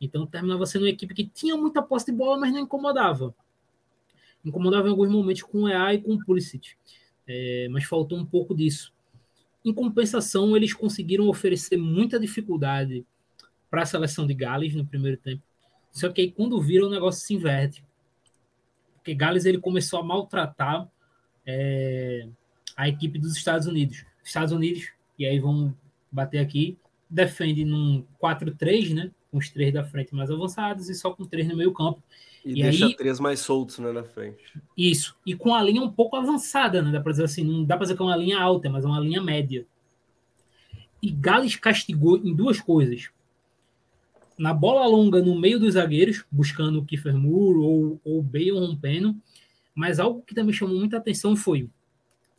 [0.00, 3.34] Então terminava sendo uma equipe que tinha muita posse de bola, mas não incomodava.
[4.44, 6.74] Incomodava em alguns momentos com o EA e com o Pulisic.
[7.26, 8.92] É, mas faltou um pouco disso.
[9.64, 13.06] Em compensação, eles conseguiram oferecer muita dificuldade
[13.70, 15.42] para a seleção de Gales no primeiro tempo.
[15.90, 17.82] Só que aí, quando viram, o negócio se inverte.
[18.96, 20.86] Porque Gales ele começou a maltratar
[21.46, 22.28] é,
[22.76, 24.04] a equipe dos Estados Unidos.
[24.22, 24.88] Estados Unidos,
[25.18, 25.72] e aí vamos
[26.10, 26.78] bater aqui,
[27.08, 29.10] defende num 4-3, né?
[29.34, 32.00] Com os três da frente mais avançados e só com três no meio campo.
[32.44, 34.38] E, e deixa aí, três mais soltos né, na frente.
[34.76, 35.16] Isso.
[35.26, 36.92] E com a linha um pouco avançada, né?
[36.92, 38.86] Dá para dizer assim, não dá para dizer que é uma linha alta, mas é
[38.86, 39.66] uma linha média.
[41.02, 43.10] E Gales castigou em duas coisas.
[44.38, 49.16] Na bola longa no meio dos zagueiros, buscando o Kiefer Moore ou, ou Bale rompendo.
[49.74, 51.68] Mas algo que também chamou muita atenção foi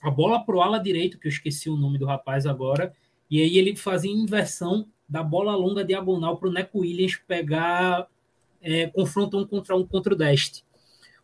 [0.05, 2.93] a bola pro ala direito, que eu esqueci o nome do rapaz agora,
[3.29, 8.07] e aí ele fazia inversão da bola longa diagonal para o Neco Williams pegar
[8.61, 10.63] é, confronto um contra um contra o Deste.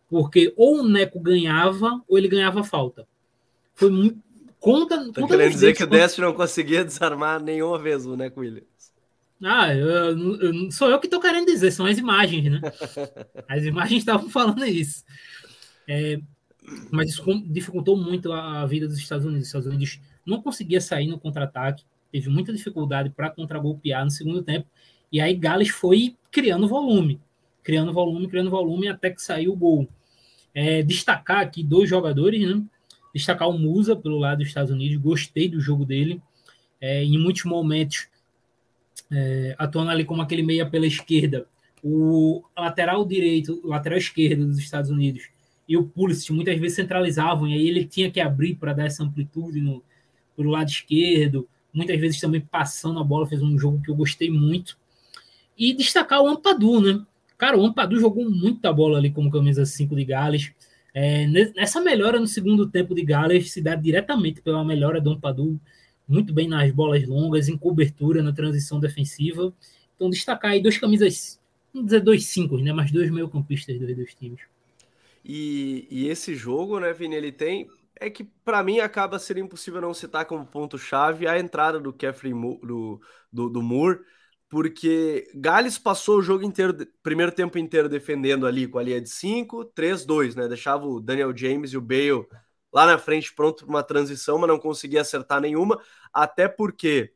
[0.09, 3.07] Porque ou o Neco ganhava ou ele ganhava falta.
[3.73, 4.19] Foi muito.
[4.59, 8.91] Conta, tá querendo dizer que o Deste não conseguia desarmar nenhuma vez o Neco Williams.
[9.43, 9.89] Ah, eu,
[10.39, 12.61] eu, sou eu que estou querendo dizer, são as imagens, né?
[13.49, 15.03] As imagens estavam falando isso.
[15.87, 16.19] É,
[16.91, 19.43] mas isso dificultou muito a, a vida dos Estados Unidos.
[19.43, 24.41] Os Estados Unidos não conseguia sair no contra-ataque teve muita dificuldade para contragolpear no segundo
[24.41, 24.67] tempo.
[25.11, 27.19] E aí Gales foi criando volume,
[27.63, 29.87] criando volume, criando volume até que saiu o gol.
[30.53, 32.61] É, destacar aqui dois jogadores, né?
[33.13, 36.21] Destacar o Musa pelo lado dos Estados Unidos, gostei do jogo dele.
[36.79, 38.07] É, em muitos momentos,
[39.11, 41.45] é, atuando ali como aquele meia pela esquerda,
[41.83, 45.29] o lateral direito, o lateral esquerdo dos Estados Unidos
[45.71, 49.03] e o Pulisic muitas vezes centralizavam, e aí ele tinha que abrir para dar essa
[49.03, 49.81] amplitude no,
[50.35, 54.29] pelo lado esquerdo, muitas vezes também passando a bola, fez um jogo que eu gostei
[54.29, 54.77] muito.
[55.57, 57.05] E destacar o Ampadu, né?
[57.37, 60.51] Cara, o Ampadu jogou muita bola ali como camisa 5 de Gales.
[60.93, 65.59] É, nessa melhora no segundo tempo de Gales se dá diretamente pela melhora do Ampadu,
[66.07, 69.53] muito bem nas bolas longas, em cobertura, na transição defensiva.
[69.95, 71.39] Então, destacar aí dois camisas,
[71.73, 72.73] vamos dizer dois cinco, né?
[72.73, 74.41] Mas dois meio-campistas dos dois times.
[75.23, 77.67] E, e, esse jogo, né, Vini, ele tem
[78.01, 82.33] é que para mim acaba sendo impossível não citar como ponto-chave a entrada do Keflin
[82.63, 82.99] do,
[83.31, 83.99] do, do Moore,
[84.49, 89.07] porque Gales passou o jogo inteiro, primeiro tempo inteiro defendendo ali com a linha de
[89.07, 90.47] 5, 3-2, né?
[90.47, 92.25] Deixava o Daniel James e o Bale
[92.73, 95.79] lá na frente pronto para uma transição, mas não conseguia acertar nenhuma,
[96.11, 97.13] até porque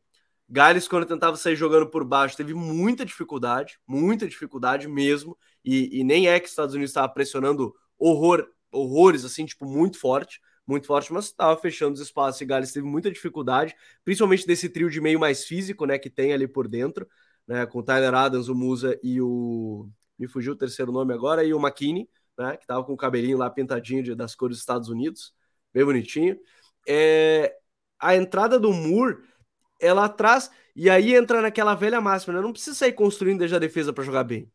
[0.48, 6.04] Gales, quando tentava sair jogando por baixo, teve muita dificuldade, muita dificuldade mesmo, e, e
[6.04, 10.88] nem é que os Estados Unidos estava pressionando horror, horrores, assim, tipo, muito forte muito
[10.88, 15.00] forte, mas estava fechando os espaços e Gales teve muita dificuldade, principalmente desse trio de
[15.00, 17.08] meio mais físico, né, que tem ali por dentro,
[17.48, 19.88] né, com o Tyler Adams, o Musa e o
[20.18, 23.38] me fugiu o terceiro nome agora e o McKinney, né, que estava com o cabelinho
[23.38, 25.34] lá pintadinho de, das cores dos Estados Unidos,
[25.74, 26.38] bem bonitinho.
[26.88, 27.56] É,
[28.00, 29.18] a entrada do Moore,
[29.80, 32.42] ela traz e aí entra naquela velha máxima, né?
[32.42, 34.52] Não precisa sair construindo desde a defesa para jogar bem.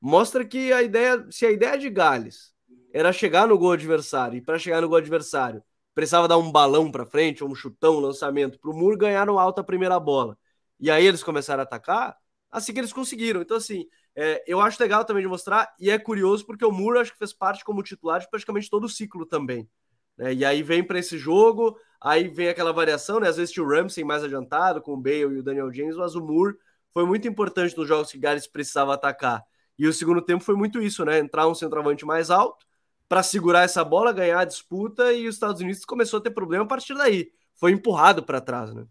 [0.00, 2.51] Mostra que a ideia, se a ideia de Gales
[2.92, 4.38] era chegar no gol adversário.
[4.38, 5.62] E para chegar no gol adversário,
[5.94, 8.98] precisava dar um balão para frente, um chutão, um lançamento para o Muro
[9.38, 10.36] alto a primeira bola.
[10.78, 12.16] E aí eles começaram a atacar,
[12.50, 13.40] assim que eles conseguiram.
[13.42, 16.98] Então, assim, é, eu acho legal também de mostrar, e é curioso porque o Muro
[16.98, 19.68] acho que fez parte como titular de praticamente todo o ciclo também.
[20.16, 20.34] Né?
[20.34, 23.28] E aí vem para esse jogo, aí vem aquela variação, né?
[23.28, 26.14] Às vezes tinha o Ramsey mais adiantado, com o Bale e o Daniel James, mas
[26.14, 26.56] o Moore
[26.92, 29.42] foi muito importante nos jogos que Gales precisava atacar.
[29.78, 31.18] E o segundo tempo foi muito isso, né?
[31.18, 32.66] Entrar um centroavante mais alto,
[33.12, 36.64] para segurar essa bola, ganhar a disputa e os Estados Unidos começou a ter problema
[36.64, 37.30] a partir daí.
[37.54, 38.86] Foi empurrado para trás, né?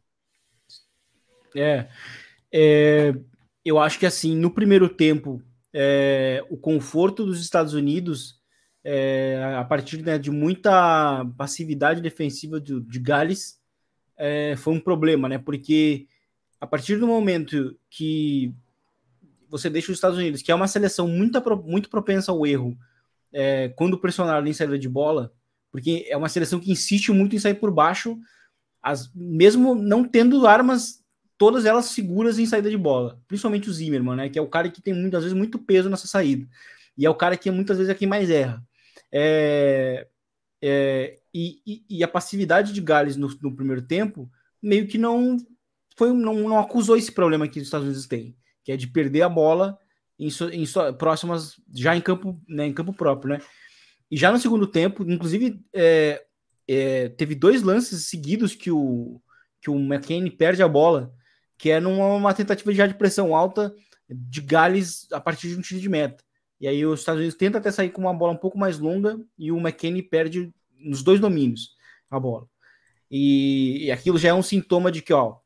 [1.56, 1.88] É,
[2.54, 3.16] é,
[3.66, 5.42] eu acho que assim, no primeiro tempo,
[5.74, 8.40] é, o conforto dos Estados Unidos,
[8.84, 13.60] é, a partir né, de muita passividade defensiva de, de Gales,
[14.16, 15.40] é, foi um problema, né?
[15.40, 16.06] Porque
[16.60, 18.54] a partir do momento que
[19.50, 22.78] você deixa os Estados Unidos, que é uma seleção muito, muito propensa ao erro,
[23.34, 25.34] é, quando pressionar em saída de bola,
[25.72, 28.18] porque é uma seleção que insiste muito em sair por baixo,
[28.82, 31.04] as, mesmo não tendo armas,
[31.38, 34.70] todas elas seguras em saída de bola, principalmente o Zimmerman, né, que é o cara
[34.70, 36.48] que tem muitas vezes muito peso nessa saída,
[36.98, 38.64] e é o cara que muitas vezes é quem mais erra.
[39.12, 40.08] É,
[40.62, 44.30] é, e, e, e, a passividade de Gales no, no, primeiro tempo
[44.62, 45.38] meio que não
[45.98, 49.24] foi não, não acusou esse problema que os Estados Unidos têm, que é de perder
[49.24, 49.78] a bola
[50.22, 50.30] em,
[50.62, 50.66] em
[50.98, 53.42] próximas já em campo, né, em campo próprio, né?
[54.10, 56.24] E já no segundo tempo, inclusive, é,
[56.68, 59.22] é, teve dois lances seguidos que o
[59.62, 61.14] que o McCain perde a bola,
[61.56, 63.72] que é numa tentativa já de pressão alta
[64.10, 66.24] de Gales a partir de um tiro de meta.
[66.60, 69.20] E aí os Estados Unidos tenta até sair com uma bola um pouco mais longa
[69.38, 71.76] e o McKinney perde nos dois domínios
[72.10, 72.48] a bola.
[73.10, 75.38] E, e aquilo já é um sintoma de que, ó,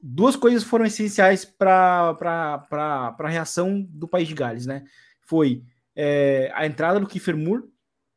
[0.00, 2.16] duas coisas foram essenciais para
[3.18, 4.84] a reação do país de Gales, né?
[5.22, 5.62] Foi
[5.94, 7.64] é, a entrada do Kiefer Moore,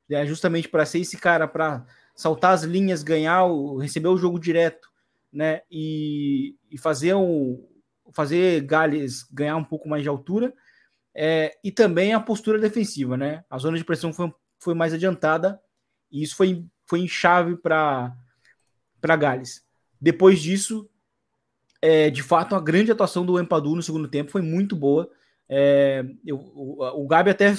[0.10, 1.86] né, justamente para ser esse cara para
[2.16, 4.90] saltar as linhas, ganhar, o, receber o jogo direto,
[5.32, 5.62] né?
[5.72, 7.70] E, e fazer o
[8.12, 10.54] fazer Gales ganhar um pouco mais de altura.
[11.16, 13.44] É, e também a postura defensiva, né?
[13.50, 15.60] A zona de pressão foi, foi mais adiantada
[16.12, 18.16] e isso foi, foi em chave para
[19.02, 19.64] Gales.
[20.00, 20.90] Depois disso,
[21.86, 25.12] é, de fato, a grande atuação do Empadu no segundo tempo foi muito boa.
[25.50, 27.54] É, eu, o, o Gabi até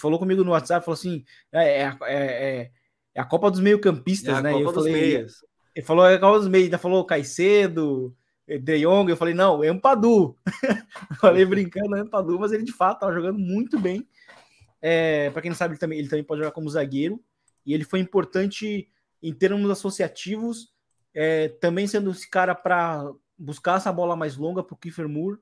[0.00, 1.22] falou comigo no WhatsApp, falou assim:
[1.52, 2.70] é, é, é,
[3.14, 4.52] é a Copa dos Meio-Campistas, é né?
[4.52, 5.34] Copa eu dos falei, meias.
[5.74, 8.16] Ele falou é a Copa dos Meios, ainda falou Caicedo,
[8.48, 10.34] De Jong, eu falei, não, é Empadu.
[11.20, 14.08] falei brincando, é Empadu, mas ele de fato estava jogando muito bem.
[14.80, 17.22] É, para quem não sabe, ele também, ele também pode jogar como zagueiro,
[17.66, 18.88] e ele foi importante
[19.22, 20.72] em termos associativos,
[21.12, 25.38] é, também sendo esse cara para buscar essa bola mais longa para o Kiefer Moore.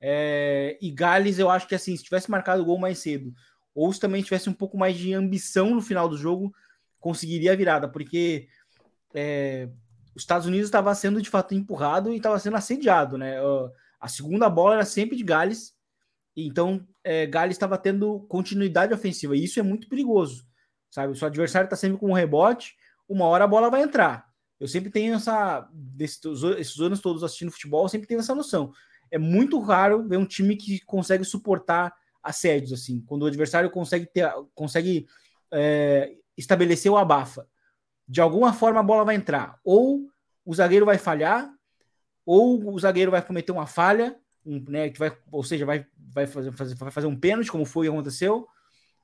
[0.00, 3.32] É, e Gales, eu acho que assim, se tivesse marcado o gol mais cedo,
[3.74, 6.54] ou se também tivesse um pouco mais de ambição no final do jogo,
[6.98, 8.48] conseguiria a virada, porque
[9.14, 9.68] é,
[10.14, 13.36] os Estados Unidos estava sendo de fato empurrado e estava sendo assediado, né?
[14.00, 15.74] A segunda bola era sempre de Gales,
[16.34, 20.46] então é, Gales estava tendo continuidade ofensiva, e isso é muito perigoso,
[20.90, 21.12] sabe?
[21.12, 22.76] O seu adversário está sempre com um rebote,
[23.08, 24.25] uma hora a bola vai entrar.
[24.58, 25.68] Eu sempre tenho essa.
[25.98, 28.72] esses anos todos assistindo futebol, eu sempre tenho essa noção.
[29.10, 34.06] É muito raro ver um time que consegue suportar assédios, assim, quando o adversário consegue
[34.06, 35.06] ter, consegue
[35.52, 37.46] é, estabelecer o abafa.
[38.08, 39.60] De alguma forma a bola vai entrar.
[39.64, 40.08] Ou
[40.44, 41.48] o zagueiro vai falhar,
[42.24, 46.26] ou o zagueiro vai cometer uma falha, um, né, que vai, ou seja, vai, vai,
[46.26, 48.46] fazer, vai fazer um pênalti, como foi e aconteceu,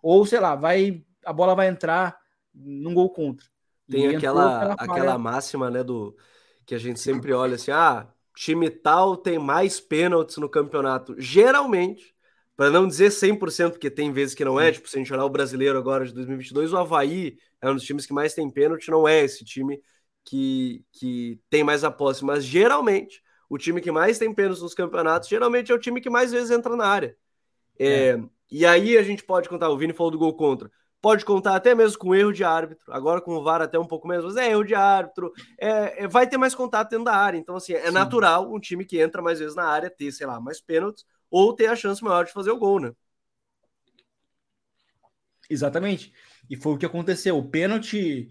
[0.02, 2.16] ou sei lá, vai a bola vai entrar
[2.54, 3.46] num gol contra.
[3.88, 6.16] Tem aquela, aquela máxima, né, do
[6.64, 11.14] que a gente sempre olha assim, ah, time tal tem mais pênaltis no campeonato.
[11.18, 12.14] Geralmente,
[12.56, 15.24] para não dizer 100%, porque tem vezes que não é, tipo, se a gente olhar
[15.24, 18.90] o brasileiro agora de 2022, o Havaí é um dos times que mais tem pênalti,
[18.90, 19.82] não é esse time
[20.24, 24.74] que, que tem mais a posse, mas geralmente o time que mais tem pênaltis nos
[24.74, 27.16] campeonatos, geralmente é o time que mais vezes entra na área.
[27.78, 28.20] É, é.
[28.50, 30.70] E aí a gente pode contar, o Vini falou do gol contra
[31.02, 34.06] pode contar até mesmo com erro de árbitro, agora com o VAR até um pouco
[34.06, 37.36] menos, mas é erro de árbitro, é, é, vai ter mais contato dentro da área,
[37.36, 37.92] então assim, é Sim.
[37.92, 41.52] natural um time que entra mais vezes na área ter, sei lá, mais pênaltis, ou
[41.52, 42.92] ter a chance maior de fazer o gol, né?
[45.50, 46.12] Exatamente,
[46.48, 48.30] e foi o que aconteceu, o pênalti,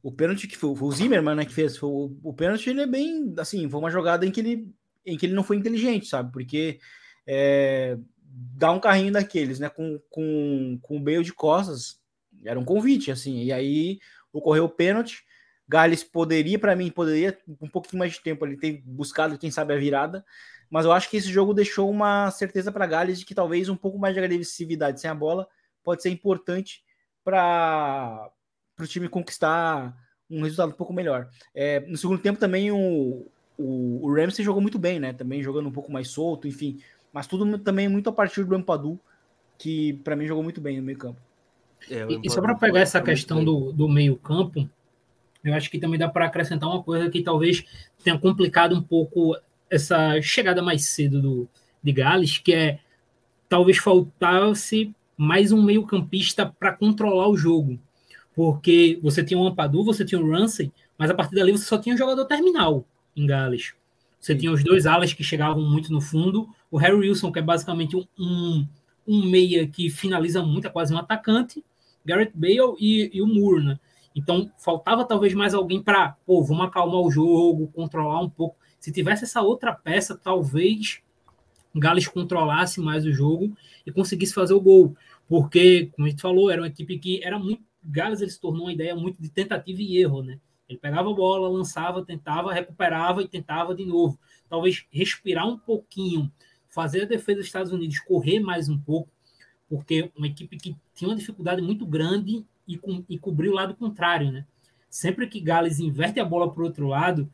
[0.00, 2.82] o pênalti que foi, foi o Zimmermann, né, que fez, foi, o, o pênalti ele
[2.82, 4.72] é bem, assim, foi uma jogada em que ele,
[5.04, 6.78] em que ele não foi inteligente, sabe, porque
[7.26, 12.00] é, dá um carrinho daqueles, né, com, com, com o meio de costas,
[12.44, 13.42] era um convite, assim.
[13.44, 13.98] E aí
[14.32, 15.24] ocorreu o pênalti.
[15.68, 19.72] Gales poderia, para mim, poderia um pouquinho mais de tempo ali ter buscado, quem sabe,
[19.72, 20.24] a virada.
[20.70, 23.76] Mas eu acho que esse jogo deixou uma certeza para Gales de que talvez um
[23.76, 25.46] pouco mais de agressividade sem a bola
[25.84, 26.82] pode ser importante
[27.24, 28.30] para
[28.78, 29.96] o time conquistar
[30.30, 31.28] um resultado um pouco melhor.
[31.54, 33.26] É, no segundo tempo também o,
[33.58, 35.12] o, o Ramsey jogou muito bem, né?
[35.12, 36.80] Também jogando um pouco mais solto, enfim.
[37.12, 38.98] Mas tudo também muito a partir do Ampadu,
[39.58, 41.20] que para mim jogou muito bem no meio campo.
[41.90, 44.68] É, e, e só para pegar essa questão do, do meio-campo,
[45.44, 47.64] eu acho que também dá para acrescentar uma coisa que talvez
[48.02, 49.36] tenha complicado um pouco
[49.70, 51.48] essa chegada mais cedo do,
[51.82, 52.78] de Gales, que é
[53.48, 57.78] talvez faltasse mais um meio-campista para controlar o jogo.
[58.34, 61.76] Porque você tinha o Ampadu, você tinha o Ramsey, mas a partir dali você só
[61.78, 62.84] tinha um jogador terminal
[63.16, 63.74] em Gales.
[64.20, 64.38] Você Sim.
[64.38, 67.96] tinha os dois alas que chegavam muito no fundo, o Harry Wilson, que é basicamente
[67.96, 68.66] um, um,
[69.06, 71.62] um meia que finaliza muito, é quase um atacante,
[72.04, 73.80] Garrett Bale e, e o Moore, né?
[74.14, 78.56] Então, faltava talvez mais alguém para, pô, vamos acalmar o jogo, controlar um pouco.
[78.78, 81.00] Se tivesse essa outra peça, talvez
[81.74, 84.94] Gales controlasse mais o jogo e conseguisse fazer o gol.
[85.28, 87.62] Porque, como a gente falou, era uma equipe que era muito.
[87.82, 90.38] Gales ele se tornou uma ideia muito de tentativa e erro, né?
[90.68, 94.18] Ele pegava a bola, lançava, tentava, recuperava e tentava de novo.
[94.48, 96.30] Talvez respirar um pouquinho,
[96.68, 99.10] fazer a defesa dos Estados Unidos correr mais um pouco,
[99.72, 104.30] porque uma equipe que tinha uma dificuldade muito grande e, e cobrir o lado contrário,
[104.30, 104.44] né?
[104.90, 107.26] Sempre que Gales inverte a bola para o outro lado,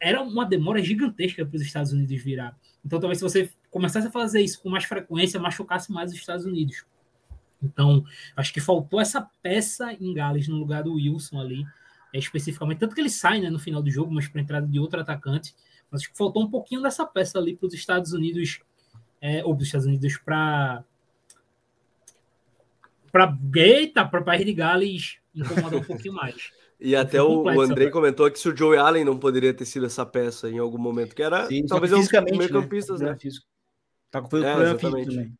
[0.00, 2.58] era uma demora gigantesca para os Estados Unidos virar.
[2.84, 6.44] Então, talvez se você começasse a fazer isso com mais frequência, machucasse mais os Estados
[6.44, 6.84] Unidos.
[7.62, 8.04] Então,
[8.34, 11.64] acho que faltou essa peça em Gales no lugar do Wilson ali,
[12.12, 12.78] é, especificamente.
[12.78, 15.54] Tanto que ele sai né, no final do jogo, mas para entrada de outro atacante.
[15.88, 18.58] Mas acho que faltou um pouquinho dessa peça ali para os Estados Unidos,
[19.20, 20.82] é, ou dos Estados Unidos para.
[23.10, 26.36] Para eita, para o país de Gales incomodar um pouquinho mais.
[26.82, 29.84] E até o, o Andrei comentou que se o Joey Allen não poderia ter sido
[29.84, 31.98] essa peça em algum momento, que era Sim, talvez um
[32.38, 33.10] meio campistas, né?
[33.10, 33.18] né?
[34.10, 35.38] Tá com o é, problema também.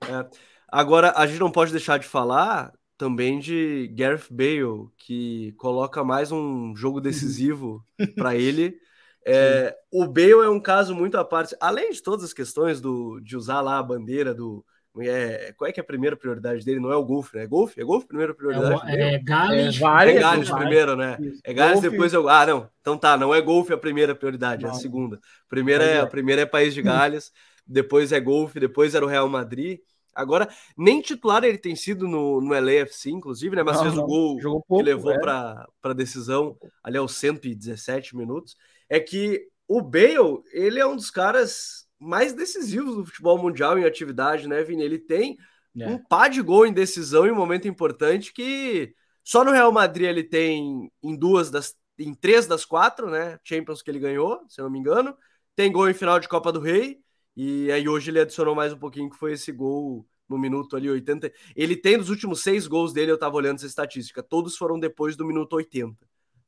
[0.00, 0.26] É.
[0.66, 6.32] Agora, a gente não pode deixar de falar também de Gareth Bale, que coloca mais
[6.32, 7.84] um jogo decisivo
[8.16, 8.78] para ele.
[9.26, 13.20] É, o Bale é um caso muito à parte, além de todas as questões do,
[13.20, 14.64] de usar lá a bandeira do,
[15.00, 16.80] é, qual é que é a primeira prioridade dele?
[16.80, 17.44] Não é o golfe, né?
[17.44, 17.80] É golfe?
[17.80, 18.80] É golfe primeira prioridade?
[18.90, 19.80] É, é Gales.
[19.80, 21.16] É, é Gales primeiro, né?
[21.20, 21.40] Isso.
[21.44, 21.90] É Gales, golfe.
[21.90, 22.28] depois eu.
[22.28, 22.68] Ah, não.
[22.80, 24.70] Então tá, não é golfe a primeira prioridade, não.
[24.70, 25.20] é a segunda.
[25.48, 27.32] Primeira é, a primeira é País de Gales,
[27.66, 29.80] depois é golfe, depois era o Real Madrid.
[30.14, 33.62] Agora, nem titular ele tem sido no, no LAFC, inclusive, né?
[33.62, 34.02] Mas não, fez não.
[34.02, 35.18] o gol Jogou pouco, que levou é.
[35.18, 38.56] para decisão ali aos 117 minutos.
[38.88, 43.84] É que o Bale, ele é um dos caras mais decisivos do futebol mundial em
[43.84, 44.82] atividade, né, Vini?
[44.82, 45.36] Ele tem
[45.78, 45.88] é.
[45.88, 48.94] um par de gol em decisão em um momento importante que
[49.24, 53.82] só no Real Madrid ele tem em duas das em três das quatro, né, Champions
[53.82, 55.16] que ele ganhou, se eu não me engano.
[55.56, 57.00] Tem gol em final de Copa do Rei
[57.36, 60.88] e aí hoje ele adicionou mais um pouquinho que foi esse gol no minuto ali
[60.88, 61.32] 80.
[61.56, 65.16] Ele tem dos últimos seis gols dele, eu tava olhando essa estatística, todos foram depois
[65.16, 65.96] do minuto 80.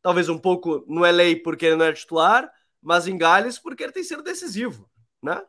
[0.01, 2.49] Talvez um pouco no LA porque ele não é titular,
[2.81, 4.89] mas em Gales porque ele tem sido decisivo
[5.23, 5.43] né?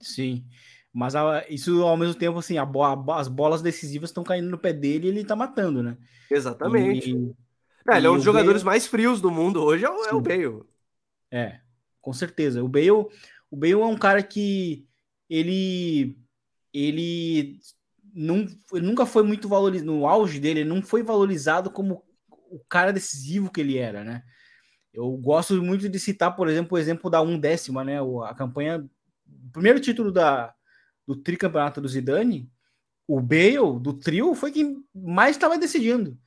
[0.00, 0.44] Sim.
[0.92, 4.58] Mas a, isso ao mesmo tempo, assim, a, a, as bolas decisivas estão caindo no
[4.58, 5.96] pé dele e ele tá matando, né?
[6.30, 7.10] Exatamente.
[7.10, 7.34] E,
[7.88, 8.74] é, ele é um dos jogadores Bale...
[8.74, 10.62] mais frios do mundo hoje, é o, é o Bale.
[11.30, 11.60] É,
[12.00, 12.62] com certeza.
[12.62, 14.86] O Bale, o Bale é um cara que
[15.28, 16.18] ele
[16.72, 17.60] ele,
[18.14, 22.04] não, ele nunca foi muito valorizado no auge dele, ele não foi valorizado como
[22.50, 24.22] o cara decisivo que ele era, né?
[24.92, 27.98] Eu gosto muito de citar, por exemplo, o exemplo da um décima, né?
[28.26, 30.54] A campanha, o primeiro título da,
[31.06, 32.50] do tricampeonato do Zidane,
[33.06, 36.18] o Bale, do trio, foi quem mais estava decidindo.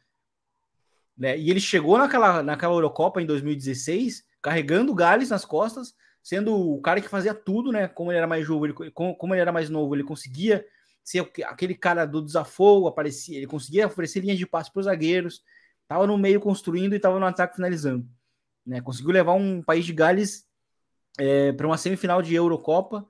[1.18, 1.38] Né?
[1.38, 5.94] E ele chegou naquela, naquela Eurocopa em 2016, carregando o Gales nas costas,
[6.24, 7.88] sendo o cara que fazia tudo, né?
[7.88, 10.66] Como ele era mais novo, ele, como ele era mais novo, ele conseguia
[11.04, 15.44] ser aquele cara do desafogo, aparecia, ele conseguia oferecer linhas de passe para os zagueiros,
[15.82, 18.08] estava no meio construindo e estava no ataque finalizando.
[18.66, 18.82] Né?
[18.82, 20.46] Conseguiu levar um país de Gales
[21.18, 23.08] é, para uma semifinal de Eurocopa.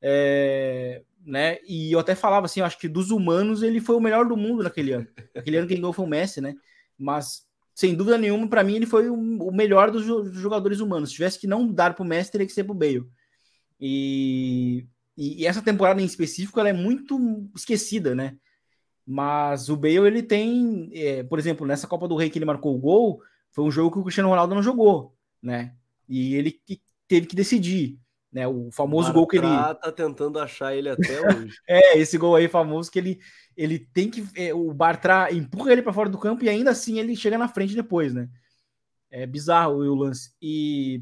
[0.00, 1.58] É, né?
[1.66, 4.62] E eu até falava assim, acho que dos humanos ele foi o melhor do mundo
[4.62, 5.08] naquele ano.
[5.34, 6.54] Aquele ano quem ganhou foi o Messi, né?
[6.98, 11.08] Mas sem dúvida nenhuma, para mim ele foi o melhor dos jogadores humanos.
[11.08, 13.04] Se tivesse que não dar para o Messi, teria que ser para o Bale.
[13.80, 14.86] E,
[15.16, 17.18] e, essa temporada em específico ela é muito
[17.54, 18.36] esquecida, né?
[19.04, 22.74] Mas o Bale ele tem, é, por exemplo, nessa Copa do Rei que ele marcou
[22.74, 23.20] o gol,
[23.54, 25.74] foi um jogo que o Cristiano Ronaldo não jogou, né?
[26.08, 27.96] E ele que teve que decidir,
[28.32, 28.48] né?
[28.48, 31.54] O famoso gol que ele tá tentando achar ele até hoje.
[31.66, 33.20] é, esse gol aí famoso que ele
[33.56, 36.98] ele tem que é, o Bartra empurra ele para fora do campo e ainda assim
[36.98, 38.28] ele chega na frente depois, né?
[39.08, 40.34] É bizarro o lance.
[40.42, 41.00] E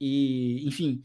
[0.00, 1.02] e enfim,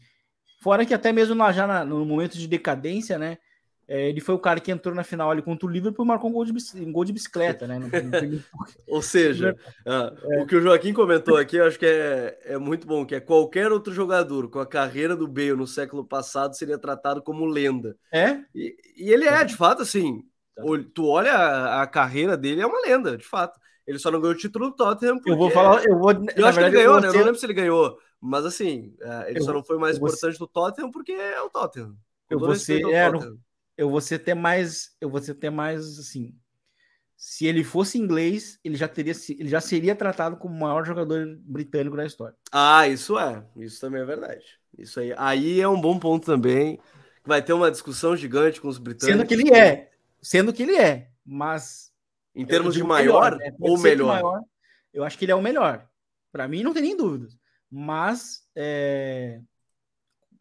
[0.62, 3.38] fora que até mesmo lá já na, no momento de decadência, né?
[3.86, 6.30] É, ele foi o cara que entrou na final ali contra o Liverpool e marcou
[6.30, 7.78] um gol de, um gol de bicicleta, né?
[7.78, 8.42] Não, não
[8.88, 9.54] Ou seja,
[9.86, 13.14] uh, o que o Joaquim comentou aqui, eu acho que é, é muito bom, que
[13.14, 17.44] é qualquer outro jogador com a carreira do Bale no século passado seria tratado como
[17.44, 17.94] lenda.
[18.10, 18.40] É?
[18.54, 20.22] E, e ele é, de fato, assim,
[20.56, 20.62] tá.
[20.94, 23.60] tu olha a, a, carreira dele, é uma lenda, de fato.
[23.86, 25.20] Ele só não ganhou o título do Tottenham.
[25.26, 26.10] Eu vou falar, eu vou.
[26.10, 27.08] Eu acho verdade, que ele ganhou, né?
[27.08, 29.98] Eu não lembro se ele ganhou, mas assim, é, ele eu só não foi mais
[29.98, 31.94] importante do Tottenham porque é o Tottenham.
[32.30, 33.43] Eu vou ser, é, Tottenham
[33.76, 36.34] eu vou ser até mais, eu vou ser até mais assim.
[37.16, 41.38] Se ele fosse inglês, ele já teria, ele já seria tratado como o maior jogador
[41.40, 42.36] britânico da história.
[42.52, 44.44] Ah, isso é, isso também é verdade.
[44.76, 46.78] Isso aí, aí é um bom ponto também.
[47.24, 49.16] Vai ter uma discussão gigante com os britânicos.
[49.16, 51.92] Sendo que ele é, sendo que ele é, mas
[52.34, 53.56] em termos de maior, melhor, né?
[53.60, 54.22] ou melhor?
[54.22, 54.40] Maior,
[54.92, 55.88] eu acho que ele é o melhor.
[56.30, 57.38] Para mim não tem nem dúvidas.
[57.70, 59.40] Mas é,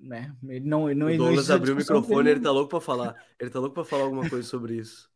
[0.04, 0.36] né?
[0.44, 3.16] Ele não, ele não, o Douglas abriu o microfone, ele tá louco para falar.
[3.40, 5.10] Ele tá louco para falar alguma coisa sobre isso.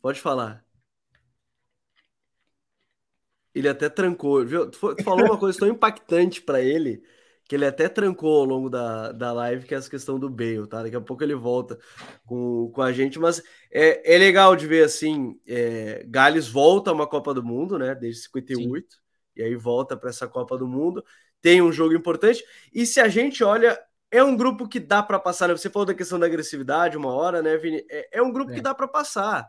[0.00, 0.64] Pode falar.
[3.54, 4.70] Ele até trancou, viu?
[4.70, 7.02] Tu falou uma coisa tão impactante para ele
[7.50, 10.68] que ele até trancou ao longo da, da live, que é essa questão do Bale,
[10.68, 10.84] tá?
[10.84, 11.76] Daqui a pouco ele volta
[12.24, 13.42] com, com a gente, mas
[13.72, 17.92] é, é legal de ver assim: é, Gales volta a uma Copa do Mundo, né?
[17.92, 19.00] Desde 58, Sim.
[19.34, 21.04] e aí volta para essa Copa do Mundo.
[21.42, 23.76] Tem um jogo importante, e se a gente olha,
[24.10, 25.48] é um grupo que dá para passar.
[25.48, 25.56] Né?
[25.56, 27.84] Você falou da questão da agressividade uma hora, né, Vini?
[27.88, 28.54] É, é um grupo é.
[28.54, 29.48] que dá para passar.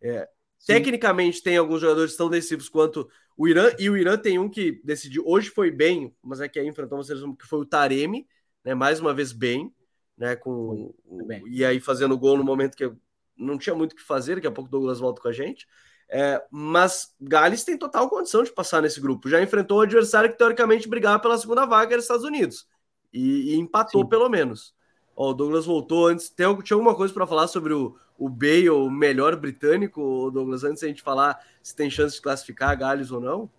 [0.00, 0.28] É,
[0.66, 4.80] tecnicamente, tem alguns jogadores tão decisivos quanto o Irã, e o Irã tem um que
[4.84, 8.28] decidiu, hoje foi bem, mas é que aí enfrentou uma seleção que foi o Taremi,
[8.62, 8.74] né?
[8.74, 9.74] Mais uma vez bem,
[10.16, 10.36] né?
[10.36, 10.94] Com,
[11.26, 11.42] bem.
[11.48, 12.92] E aí fazendo gol no momento que
[13.36, 15.66] não tinha muito o que fazer, daqui a pouco o Douglas volta com a gente.
[16.08, 19.28] É, mas Gales tem total condição de passar nesse grupo.
[19.28, 22.68] Já enfrentou o adversário que teoricamente brigava pela segunda vaga, era os Estados Unidos.
[23.14, 24.08] E, e empatou Sim.
[24.08, 24.74] pelo menos.
[25.16, 26.30] Ó, o Douglas voltou antes.
[26.30, 30.82] Tem, tinha alguma coisa para falar sobre o, o Bale, o melhor britânico, Douglas, antes
[30.84, 33.50] a gente falar se tem chance de classificar Gales ou não?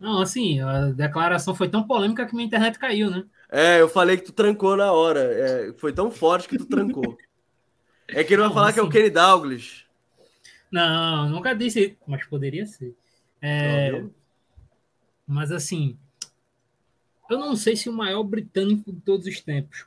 [0.00, 3.24] Não, assim, a declaração foi tão polêmica que minha internet caiu, né?
[3.50, 5.20] É, eu falei que tu trancou na hora.
[5.20, 7.16] É, foi tão forte que tu trancou.
[8.08, 9.86] é que ele vai não, falar assim, que é o assim- Kenny Douglas.
[10.70, 12.96] Não, nunca disse, mas poderia ser.
[13.40, 14.04] É,
[15.26, 15.98] mas assim,
[17.32, 19.86] eu não sei se o maior britânico de todos os tempos,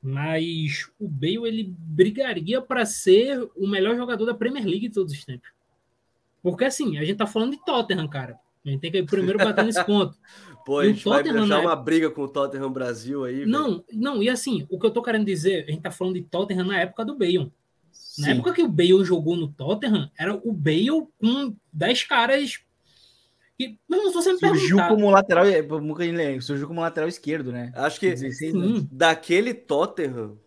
[0.00, 5.12] mas o Bale ele brigaria para ser o melhor jogador da Premier League de todos
[5.12, 5.50] os tempos.
[6.42, 8.38] Porque assim, a gente tá falando de Tottenham, cara.
[8.64, 10.16] A gente tem que primeiro bater nesse ponto.
[10.64, 13.46] Pô, a gente vai deixar uma briga com o Tottenham Brasil aí.
[13.46, 13.84] Não, véio.
[13.92, 16.66] não, e assim, o que eu tô querendo dizer, a gente tá falando de Tottenham
[16.66, 17.50] na época do Bale.
[17.90, 18.22] Sim.
[18.22, 22.60] Na época que o Bale jogou no Tottenham, era o Bale com 10 caras
[23.58, 25.44] que, não, se você me surgiu como lateral,
[26.40, 27.72] surgiu como lateral esquerdo, né?
[27.74, 28.14] Acho que
[28.92, 30.38] daquele Tottenham,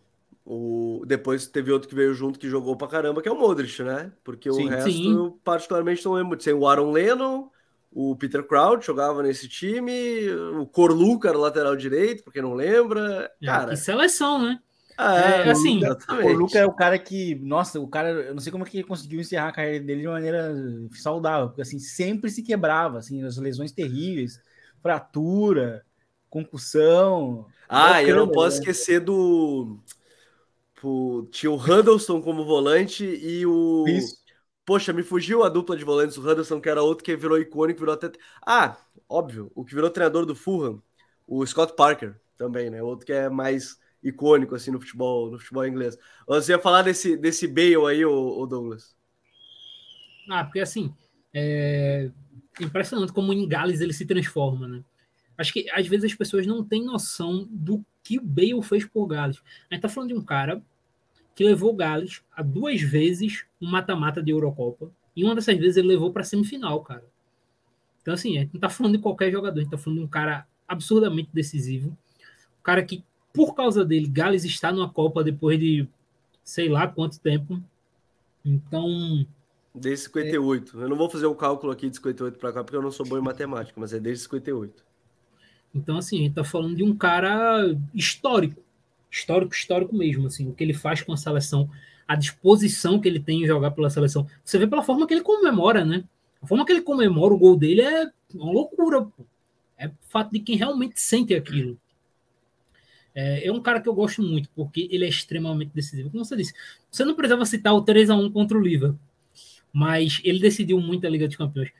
[0.46, 3.82] o, depois teve outro que veio junto que jogou pra caramba, que é o Modric,
[3.82, 4.10] né?
[4.24, 5.14] Porque sim, o resto, sim.
[5.14, 6.38] eu particularmente não lembro.
[6.38, 7.50] Tem o Aaron Lennon,
[7.92, 13.30] o Peter Crouch jogava nesse time, o Corluca era lateral direito, porque não lembra.
[13.42, 14.58] É, cara, que seleção, né?
[15.02, 18.52] É, é assim, o Luca é o cara que, nossa, o cara, eu não sei
[18.52, 20.54] como é que ele conseguiu encerrar a carreira dele de maneira
[20.92, 24.40] saudável, porque assim, sempre se quebrava, assim, as lesões terríveis,
[24.80, 25.84] fratura,
[26.30, 27.46] concussão.
[27.68, 28.60] Ah, eu não posso né?
[28.60, 29.78] esquecer do
[30.82, 33.84] Pô, tinha o Huddleston como volante e o.
[33.86, 34.16] Isso.
[34.66, 37.78] Poxa, me fugiu a dupla de volantes, o Huddleston, que era outro que virou icônico,
[37.78, 38.10] virou até.
[38.44, 38.76] Ah,
[39.08, 40.82] óbvio, o que virou treinador do Fulham,
[41.24, 42.82] o Scott Parker também, né?
[42.82, 45.98] Outro que é mais icônico assim no futebol, no futebol inglês.
[46.26, 48.96] Você ia falar desse, desse Bale aí, o, Douglas?
[50.28, 50.94] Ah, porque assim,
[51.32, 52.10] é
[52.60, 54.84] impressionante como em Gales ele se transforma, né?
[55.38, 59.06] Acho que às vezes as pessoas não têm noção do que o Bale fez por
[59.06, 59.42] Gales.
[59.70, 60.62] A gente tá falando de um cara
[61.34, 64.90] que levou Gales a duas vezes um mata-mata de Eurocopa.
[65.16, 67.04] E uma dessas vezes ele levou para semifinal, cara.
[68.00, 70.04] Então, assim, a gente não tá falando de qualquer jogador, a gente tá falando de
[70.04, 71.90] um cara absurdamente decisivo.
[71.90, 75.88] Um cara que por causa dele, Gales está numa Copa depois de
[76.44, 77.60] sei lá quanto tempo.
[78.44, 79.26] Então.
[79.74, 80.80] Desde 58.
[80.80, 80.84] É...
[80.84, 83.06] Eu não vou fazer o cálculo aqui de 58 para cá, porque eu não sou
[83.06, 84.84] bom em matemática, mas é desde 58.
[85.74, 88.60] Então, assim, a gente está falando de um cara histórico.
[89.10, 90.26] Histórico, histórico mesmo.
[90.26, 91.70] Assim, o que ele faz com a seleção,
[92.06, 94.26] a disposição que ele tem em jogar pela seleção.
[94.44, 96.04] Você vê pela forma que ele comemora, né?
[96.42, 99.02] A forma que ele comemora o gol dele é uma loucura.
[99.02, 99.24] Pô.
[99.78, 101.78] É o fato de quem realmente sente aquilo.
[103.14, 106.10] É, é, um cara que eu gosto muito, porque ele é extremamente decisivo.
[106.10, 106.54] Como você disse,
[106.90, 108.98] você não precisava citar o 3 a 1 contra o Liverpool,
[109.72, 111.70] mas ele decidiu muito a Liga dos Campeões.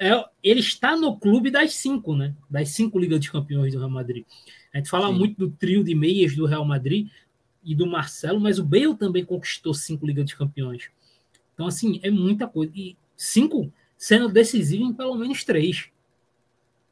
[0.00, 0.10] É,
[0.42, 2.34] ele está no clube das cinco, né?
[2.50, 4.24] Das cinco Ligas dos Campeões do Real Madrid.
[4.72, 5.14] A gente fala Sim.
[5.14, 7.08] muito do trio de meias do Real Madrid
[7.62, 10.90] e do Marcelo, mas o Bale também conquistou cinco Ligas dos Campeões.
[11.54, 12.72] Então, assim, é muita coisa.
[12.74, 15.88] E cinco sendo decisivo em pelo menos três.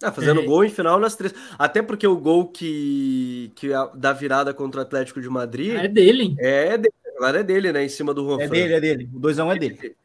[0.03, 0.45] Ah, fazendo é.
[0.45, 1.35] gol em final nas três.
[1.59, 5.75] Até porque o gol que, que da virada contra o Atlético de Madrid.
[5.75, 6.35] É dele.
[6.39, 6.95] É dele.
[7.17, 7.85] Agora é dele, né?
[7.85, 9.11] Em cima do Juan É dele, é dele.
[9.15, 9.97] O 2x1 é dele.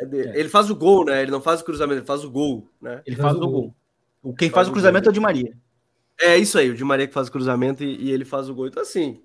[0.00, 0.28] É dele.
[0.30, 0.40] É.
[0.40, 1.22] Ele faz o gol, né?
[1.22, 3.02] Ele não faz o cruzamento, ele faz o gol, né?
[3.06, 3.74] Ele faz, faz o gol.
[4.22, 4.34] gol.
[4.34, 5.08] Quem faz, faz o cruzamento gol.
[5.08, 5.56] é o Di Maria.
[6.20, 8.54] É isso aí, o Di Maria que faz o cruzamento e, e ele faz o
[8.54, 8.66] gol.
[8.66, 9.20] Então, assim,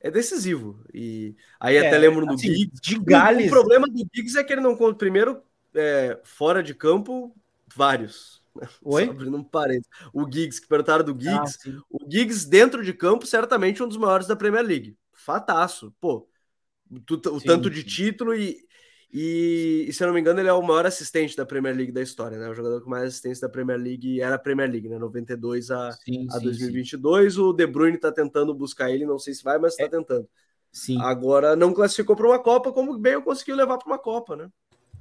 [0.00, 0.78] é decisivo.
[0.92, 2.80] E aí é, até lembro do assim, Giggs.
[2.82, 3.46] De Gales...
[3.46, 5.40] O, o, problema do Giggs é que ele não conta primeiro
[5.74, 7.34] é, fora de campo
[7.74, 8.43] vários.
[8.82, 9.04] Oi?
[9.04, 9.88] abrindo um parênteses.
[10.12, 11.58] O Giggs, que perguntaram do ah, Giggs.
[11.68, 14.96] Ah, o Giggs, dentro de campo, certamente um dos maiores da Premier League.
[15.12, 15.94] Fataço.
[16.00, 16.28] Pô,
[16.90, 18.58] o sim, tanto de título e,
[19.12, 21.92] E, e, se eu não me engano, ele é o maior assistente da Premier League
[21.92, 22.48] da história, né?
[22.48, 24.98] O jogador com mais assistência da Premier League era a Premier League, né?
[24.98, 27.34] 92 a, sim, a sim, 2022.
[27.34, 27.40] Sim.
[27.40, 29.88] O De Bruyne tá tentando buscar ele, não sei se vai, mas tá é.
[29.88, 30.28] tentando.
[30.72, 31.00] Sim.
[31.00, 34.48] Agora não classificou para uma Copa, como bem eu conseguiu levar para uma Copa, né?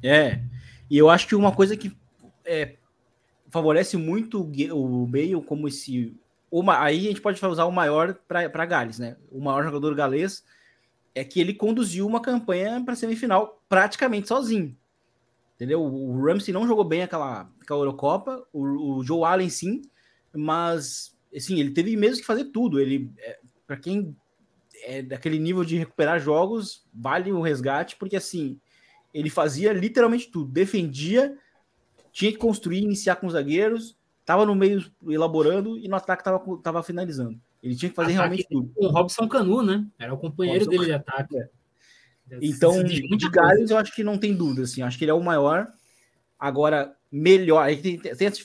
[0.03, 0.43] É.
[0.89, 1.91] E eu acho que uma coisa que
[2.45, 2.77] é,
[3.53, 6.17] favorece muito o Bale como esse.
[6.49, 9.15] Uma, aí a gente pode usar o maior para Gales, né?
[9.31, 10.43] O maior jogador galês
[11.13, 14.75] é que ele conduziu uma campanha para semifinal praticamente sozinho.
[15.55, 15.83] Entendeu?
[15.83, 19.83] O Ramsey não jogou bem aquela, aquela Eurocopa, o, o Joe Allen sim,
[20.35, 22.79] mas assim, ele teve mesmo que fazer tudo.
[22.79, 24.15] Ele, é, para quem
[24.81, 28.59] é daquele nível de recuperar jogos, vale o resgate, porque assim,
[29.13, 31.37] ele fazia literalmente tudo, defendia,
[32.13, 36.39] tinha que construir, iniciar com os zagueiros, estava no meio elaborando e no ataque estava
[36.61, 37.37] tava finalizando.
[37.61, 38.71] Ele tinha que fazer ataque realmente tudo.
[38.75, 39.85] Com o Robson Canu, né?
[39.97, 41.37] Era o companheiro Robson dele de ataque.
[41.37, 41.49] É.
[42.41, 44.81] Então, de Gales, eu acho que não tem dúvida, assim.
[44.81, 45.67] Acho que ele é o maior.
[46.39, 47.63] Agora, melhor.
[47.63, 48.41] Aí tem, tem essa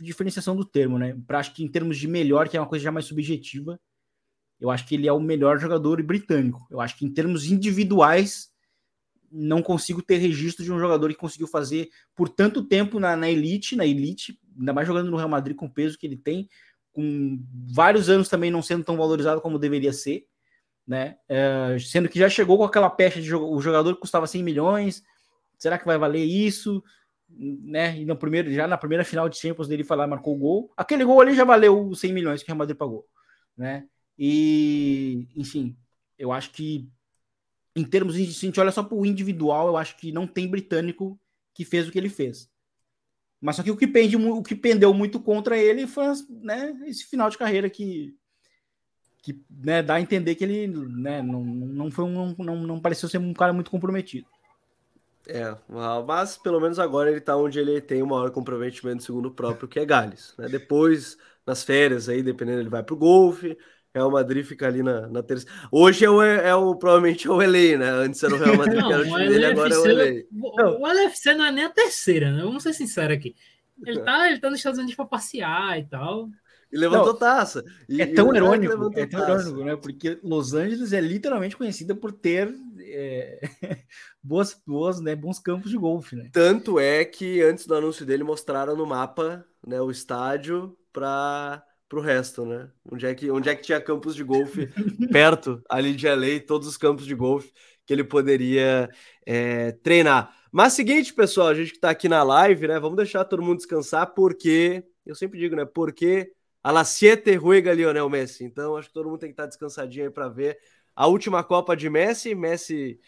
[0.00, 1.16] diferenciação do termo, né?
[1.26, 3.80] Pra, acho que em termos de melhor, que é uma coisa já mais subjetiva,
[4.60, 6.66] eu acho que ele é o melhor jogador britânico.
[6.70, 8.51] Eu acho que em termos individuais,
[9.32, 13.30] não consigo ter registro de um jogador que conseguiu fazer por tanto tempo na, na
[13.30, 16.48] elite, na elite, ainda mais jogando no Real Madrid com o peso que ele tem,
[16.92, 20.26] com vários anos também não sendo tão valorizado como deveria ser,
[20.86, 21.16] né?
[21.28, 25.02] É, sendo que já chegou com aquela pecha de o jogador custava 100 milhões,
[25.56, 26.82] será que vai valer isso?
[27.30, 27.98] Né?
[27.98, 30.72] E no primeiro, já na primeira final de Champions dele falar marcou o gol.
[30.76, 33.06] Aquele gol ali já valeu os 100 milhões que o Real Madrid pagou,
[33.56, 33.86] né?
[34.18, 35.74] E, enfim,
[36.18, 36.90] eu acho que
[37.74, 40.26] em termos de se a gente olha só para o individual, eu acho que não
[40.26, 41.18] tem britânico
[41.54, 42.50] que fez o que ele fez.
[43.40, 47.04] Mas só que o que, pende, o que pendeu muito contra ele foi né, esse
[47.06, 48.14] final de carreira que,
[49.20, 53.08] que né, dá a entender que ele né, não, não, foi um, não, não pareceu
[53.08, 54.26] ser um cara muito comprometido.
[55.26, 55.56] É,
[56.04, 59.68] mas pelo menos agora ele está onde ele tem o maior comprometimento segundo o próprio,
[59.68, 60.34] que é Gales.
[60.36, 60.48] Né?
[60.48, 61.16] Depois,
[61.46, 63.56] nas férias aí, dependendo, ele vai para o golfe,
[63.94, 65.54] Real Madrid fica ali na, na terceira.
[65.70, 67.90] Hoje é o, é o provavelmente é o LA, né?
[67.90, 70.22] Antes era o Real Madrid, não, que era o time dele, agora é o LA.
[70.32, 72.42] O, o LFC não é nem a terceira, né?
[72.42, 73.34] Vamos ser sinceros aqui.
[73.84, 76.28] Ele tá, ele tá nos Estados Unidos para passear e tal.
[76.72, 77.62] E levantou não, taça.
[77.86, 79.48] E, é tão irônico, é tão taça.
[79.48, 79.76] irônico, né?
[79.76, 83.40] Porque Los Angeles é literalmente conhecida por ter é,
[84.22, 86.30] boas, boas, né, bons campos de golfe, né?
[86.32, 91.62] Tanto é que antes do anúncio dele mostraram no mapa, né, o estádio para
[91.92, 92.70] para o resto, né?
[92.90, 94.66] Onde é, que, onde é que tinha campos de golfe
[95.12, 97.52] perto ali de LA, todos os campos de golfe
[97.84, 98.88] que ele poderia
[99.26, 100.34] é, treinar.
[100.50, 102.80] Mas seguinte, pessoal, a gente que está aqui na live, né?
[102.80, 105.66] Vamos deixar todo mundo descansar, porque eu sempre digo, né?
[105.66, 106.32] Porque
[106.62, 108.42] a la siete ruega Lionel Messi.
[108.42, 110.58] Então, acho que todo mundo tem que estar tá descansadinho aí para ver
[110.96, 112.98] a última Copa de Messi, Messi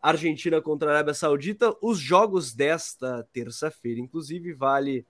[0.00, 5.04] Argentina contra a Arábia Saudita, os jogos desta terça-feira, inclusive vale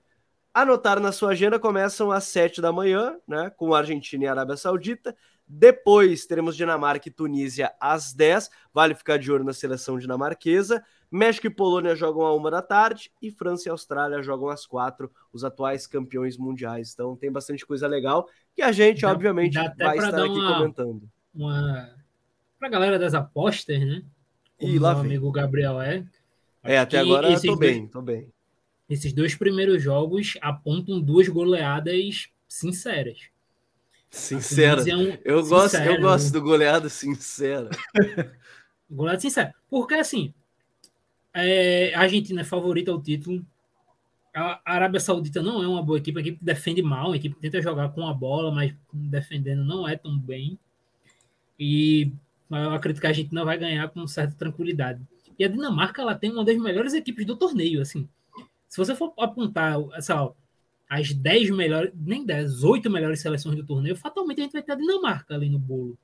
[0.53, 3.51] Anotar na sua agenda começam às 7 da manhã, né?
[3.55, 5.15] Com Argentina e Arábia Saudita.
[5.47, 8.49] Depois teremos Dinamarca e Tunísia às 10.
[8.73, 10.83] Vale ficar de olho na seleção dinamarquesa.
[11.11, 15.11] México e Polônia jogam à uma da tarde e França e Austrália jogam às quatro,
[15.33, 16.93] os atuais campeões mundiais.
[16.93, 20.57] Então tem bastante coisa legal que a gente, dá, obviamente, dá vai estar aqui uma,
[20.57, 21.09] comentando.
[21.33, 21.89] Uma...
[22.57, 24.03] Para a galera das apostas, né?
[24.59, 26.05] Como e lá meu amigo Gabriel é.
[26.63, 28.31] É, até agora eu tô bem, tô bem
[28.89, 33.19] esses dois primeiros jogos apontam duas goleadas sinceras.
[34.09, 34.81] Sincera.
[34.89, 35.17] É um...
[35.23, 37.69] eu, gosto, eu gosto do goleado sincera.
[38.89, 39.53] goleado sincero.
[39.69, 40.33] Porque assim,
[41.33, 43.45] é, a Argentina é favorita ao título.
[44.33, 47.61] A Arábia Saudita não é uma boa equipe, a equipe defende mal, a equipe tenta
[47.61, 50.57] jogar com a bola, mas defendendo não é tão bem.
[51.59, 52.11] E
[52.49, 55.01] eu acredito que a gente não vai ganhar com certa tranquilidade.
[55.37, 58.07] E a Dinamarca ela tem uma das melhores equipes do torneio, assim.
[58.69, 60.31] Se você for apontar, sei lá,
[60.87, 64.71] as 10 melhores, nem 10, 8 melhores seleções do torneio, fatalmente a gente vai ter
[64.71, 65.97] a Dinamarca ali no bolo.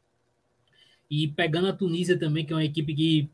[1.09, 3.29] E pegando a Tunísia também, que é uma equipe que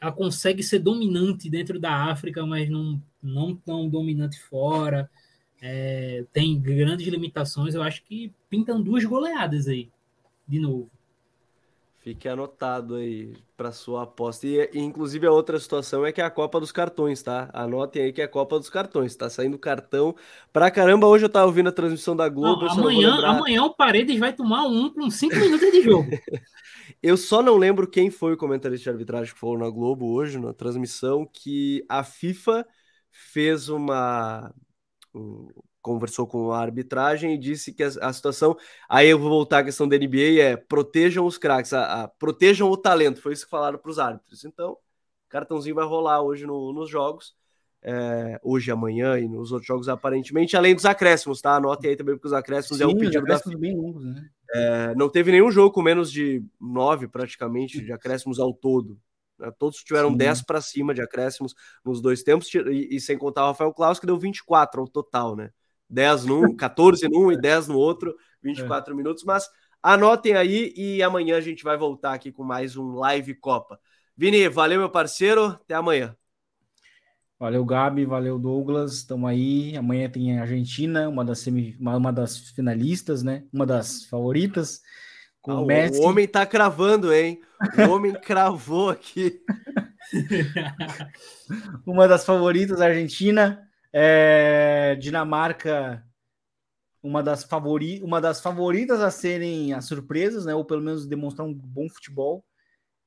[0.00, 5.08] ela consegue ser dominante dentro da África, mas não, não tão dominante fora.
[5.62, 7.74] É, tem grandes limitações.
[7.74, 9.88] Eu acho que pintam duas goleadas aí,
[10.46, 10.90] de novo.
[11.98, 14.46] Fique anotado aí para sua aposta.
[14.46, 17.50] E, inclusive, a outra situação é que é a Copa dos Cartões, tá?
[17.52, 19.16] Anotem aí que é a Copa dos Cartões.
[19.16, 20.14] Tá saindo cartão
[20.52, 21.08] pra caramba.
[21.08, 22.64] Hoje eu tava ouvindo a transmissão da Globo.
[22.64, 23.30] Não, amanhã, lembrar...
[23.30, 26.08] amanhã o Paredes vai tomar um com cinco minutos de jogo.
[27.02, 30.38] eu só não lembro quem foi o comentarista de arbitragem que falou na Globo hoje,
[30.38, 32.64] na transmissão, que a FIFA
[33.10, 34.54] fez uma
[35.82, 38.56] conversou com a arbitragem e disse que a, a, situação.
[38.88, 42.70] Aí eu vou voltar à questão da NBA: é protejam os craques, a, a, protejam
[42.70, 43.20] o talento.
[43.20, 44.44] Foi isso que falaram para os árbitros.
[44.44, 44.76] Então,
[45.28, 47.36] cartãozinho vai rolar hoje no, nos jogos.
[47.80, 51.54] É, hoje, amanhã e nos outros jogos, aparentemente, além dos acréscimos, tá?
[51.54, 54.28] Anote aí também, porque os acréscimos Sim, é o pedido da bem longos, né?
[54.52, 58.98] É, não teve nenhum jogo com menos de nove, praticamente, de acréscimos ao todo.
[59.38, 59.50] Né?
[59.58, 60.16] Todos tiveram Sim.
[60.16, 64.00] 10 para cima de acréscimos nos dois tempos, e, e, sem contar o Rafael Claus,
[64.00, 65.50] que deu 24 ao total, né?
[65.88, 68.96] 10 num, 14 num e 10 no outro, 24 é.
[68.96, 69.24] minutos.
[69.24, 69.48] Mas
[69.82, 73.78] anotem aí e amanhã a gente vai voltar aqui com mais um Live Copa.
[74.16, 75.46] Vini, valeu, meu parceiro.
[75.46, 76.16] Até amanhã.
[77.38, 78.04] Valeu, Gabi.
[78.04, 78.94] Valeu, Douglas.
[78.94, 79.76] Estamos aí.
[79.76, 83.44] Amanhã tem a Argentina, uma das, semi, uma das finalistas, né?
[83.52, 84.82] Uma das favoritas.
[85.40, 86.00] Com ah, o, Messi.
[86.00, 87.40] o homem tá cravando, hein?
[87.78, 89.40] O homem cravou aqui.
[91.86, 93.67] uma das favoritas, Argentina.
[93.92, 96.04] É, Dinamarca,
[97.02, 100.54] uma das, favori, uma das favoritas a serem as surpresas, né?
[100.54, 102.44] Ou pelo menos demonstrar um bom futebol.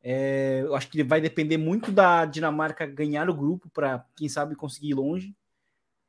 [0.04, 4.56] É, eu acho que vai depender muito da Dinamarca ganhar o grupo para, quem sabe,
[4.56, 5.36] conseguir ir longe,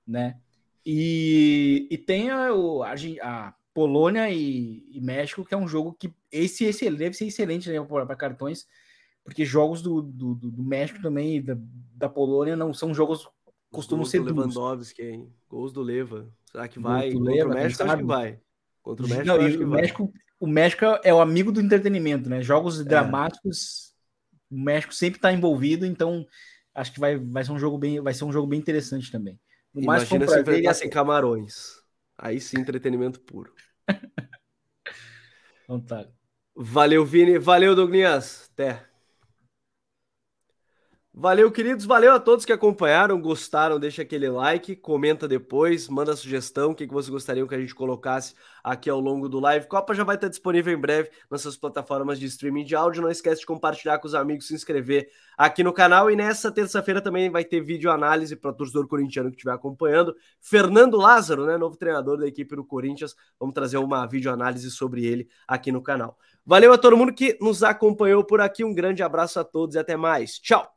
[0.06, 0.40] né?
[0.84, 2.48] E, e tem a,
[3.22, 7.70] a Polônia e, e, México, que é um jogo que esse, esse deve ser excelente
[7.70, 8.66] né, para cartões,
[9.24, 11.56] porque jogos do, do, do México também da,
[11.94, 13.28] da Polônia não são jogos
[13.72, 15.32] costumam ser do Lewandowski, hein?
[15.48, 16.28] Gols do Leva.
[16.50, 17.12] Será que vai?
[17.12, 18.40] Contra Leva, o México, acho que vai.
[18.82, 19.80] Contra o México, não, acho que o vai.
[19.80, 22.42] México, o México é o amigo do entretenimento, né?
[22.42, 22.84] Jogos é.
[22.84, 23.94] dramáticos,
[24.50, 26.26] o México sempre está envolvido, então
[26.74, 29.40] acho que vai, vai ser um jogo bem, vai ser um jogo bem interessante também.
[29.74, 31.80] No Imagina se enfrentassem camarões.
[32.18, 33.54] Aí sim, entretenimento puro.
[35.64, 36.06] então tá.
[36.54, 37.38] Valeu, Vini.
[37.38, 38.50] Valeu, Douglas.
[38.52, 38.91] Até.
[41.14, 41.84] Valeu, queridos.
[41.84, 43.78] Valeu a todos que acompanharam, gostaram.
[43.78, 47.74] Deixa aquele like, comenta depois, manda sugestão, o que, que vocês gostariam que a gente
[47.74, 48.34] colocasse
[48.64, 49.66] aqui ao longo do live.
[49.66, 53.02] Copa já vai estar disponível em breve nas suas plataformas de streaming de áudio.
[53.02, 56.10] Não esquece de compartilhar com os amigos, se inscrever aqui no canal.
[56.10, 60.16] E nessa terça-feira também vai ter vídeo análise para o torcedor corintiano que estiver acompanhando.
[60.40, 63.14] Fernando Lázaro, né, novo treinador da equipe do Corinthians.
[63.38, 66.16] Vamos trazer uma vídeo análise sobre ele aqui no canal.
[66.44, 68.64] Valeu a todo mundo que nos acompanhou por aqui.
[68.64, 70.38] Um grande abraço a todos e até mais.
[70.38, 70.72] Tchau!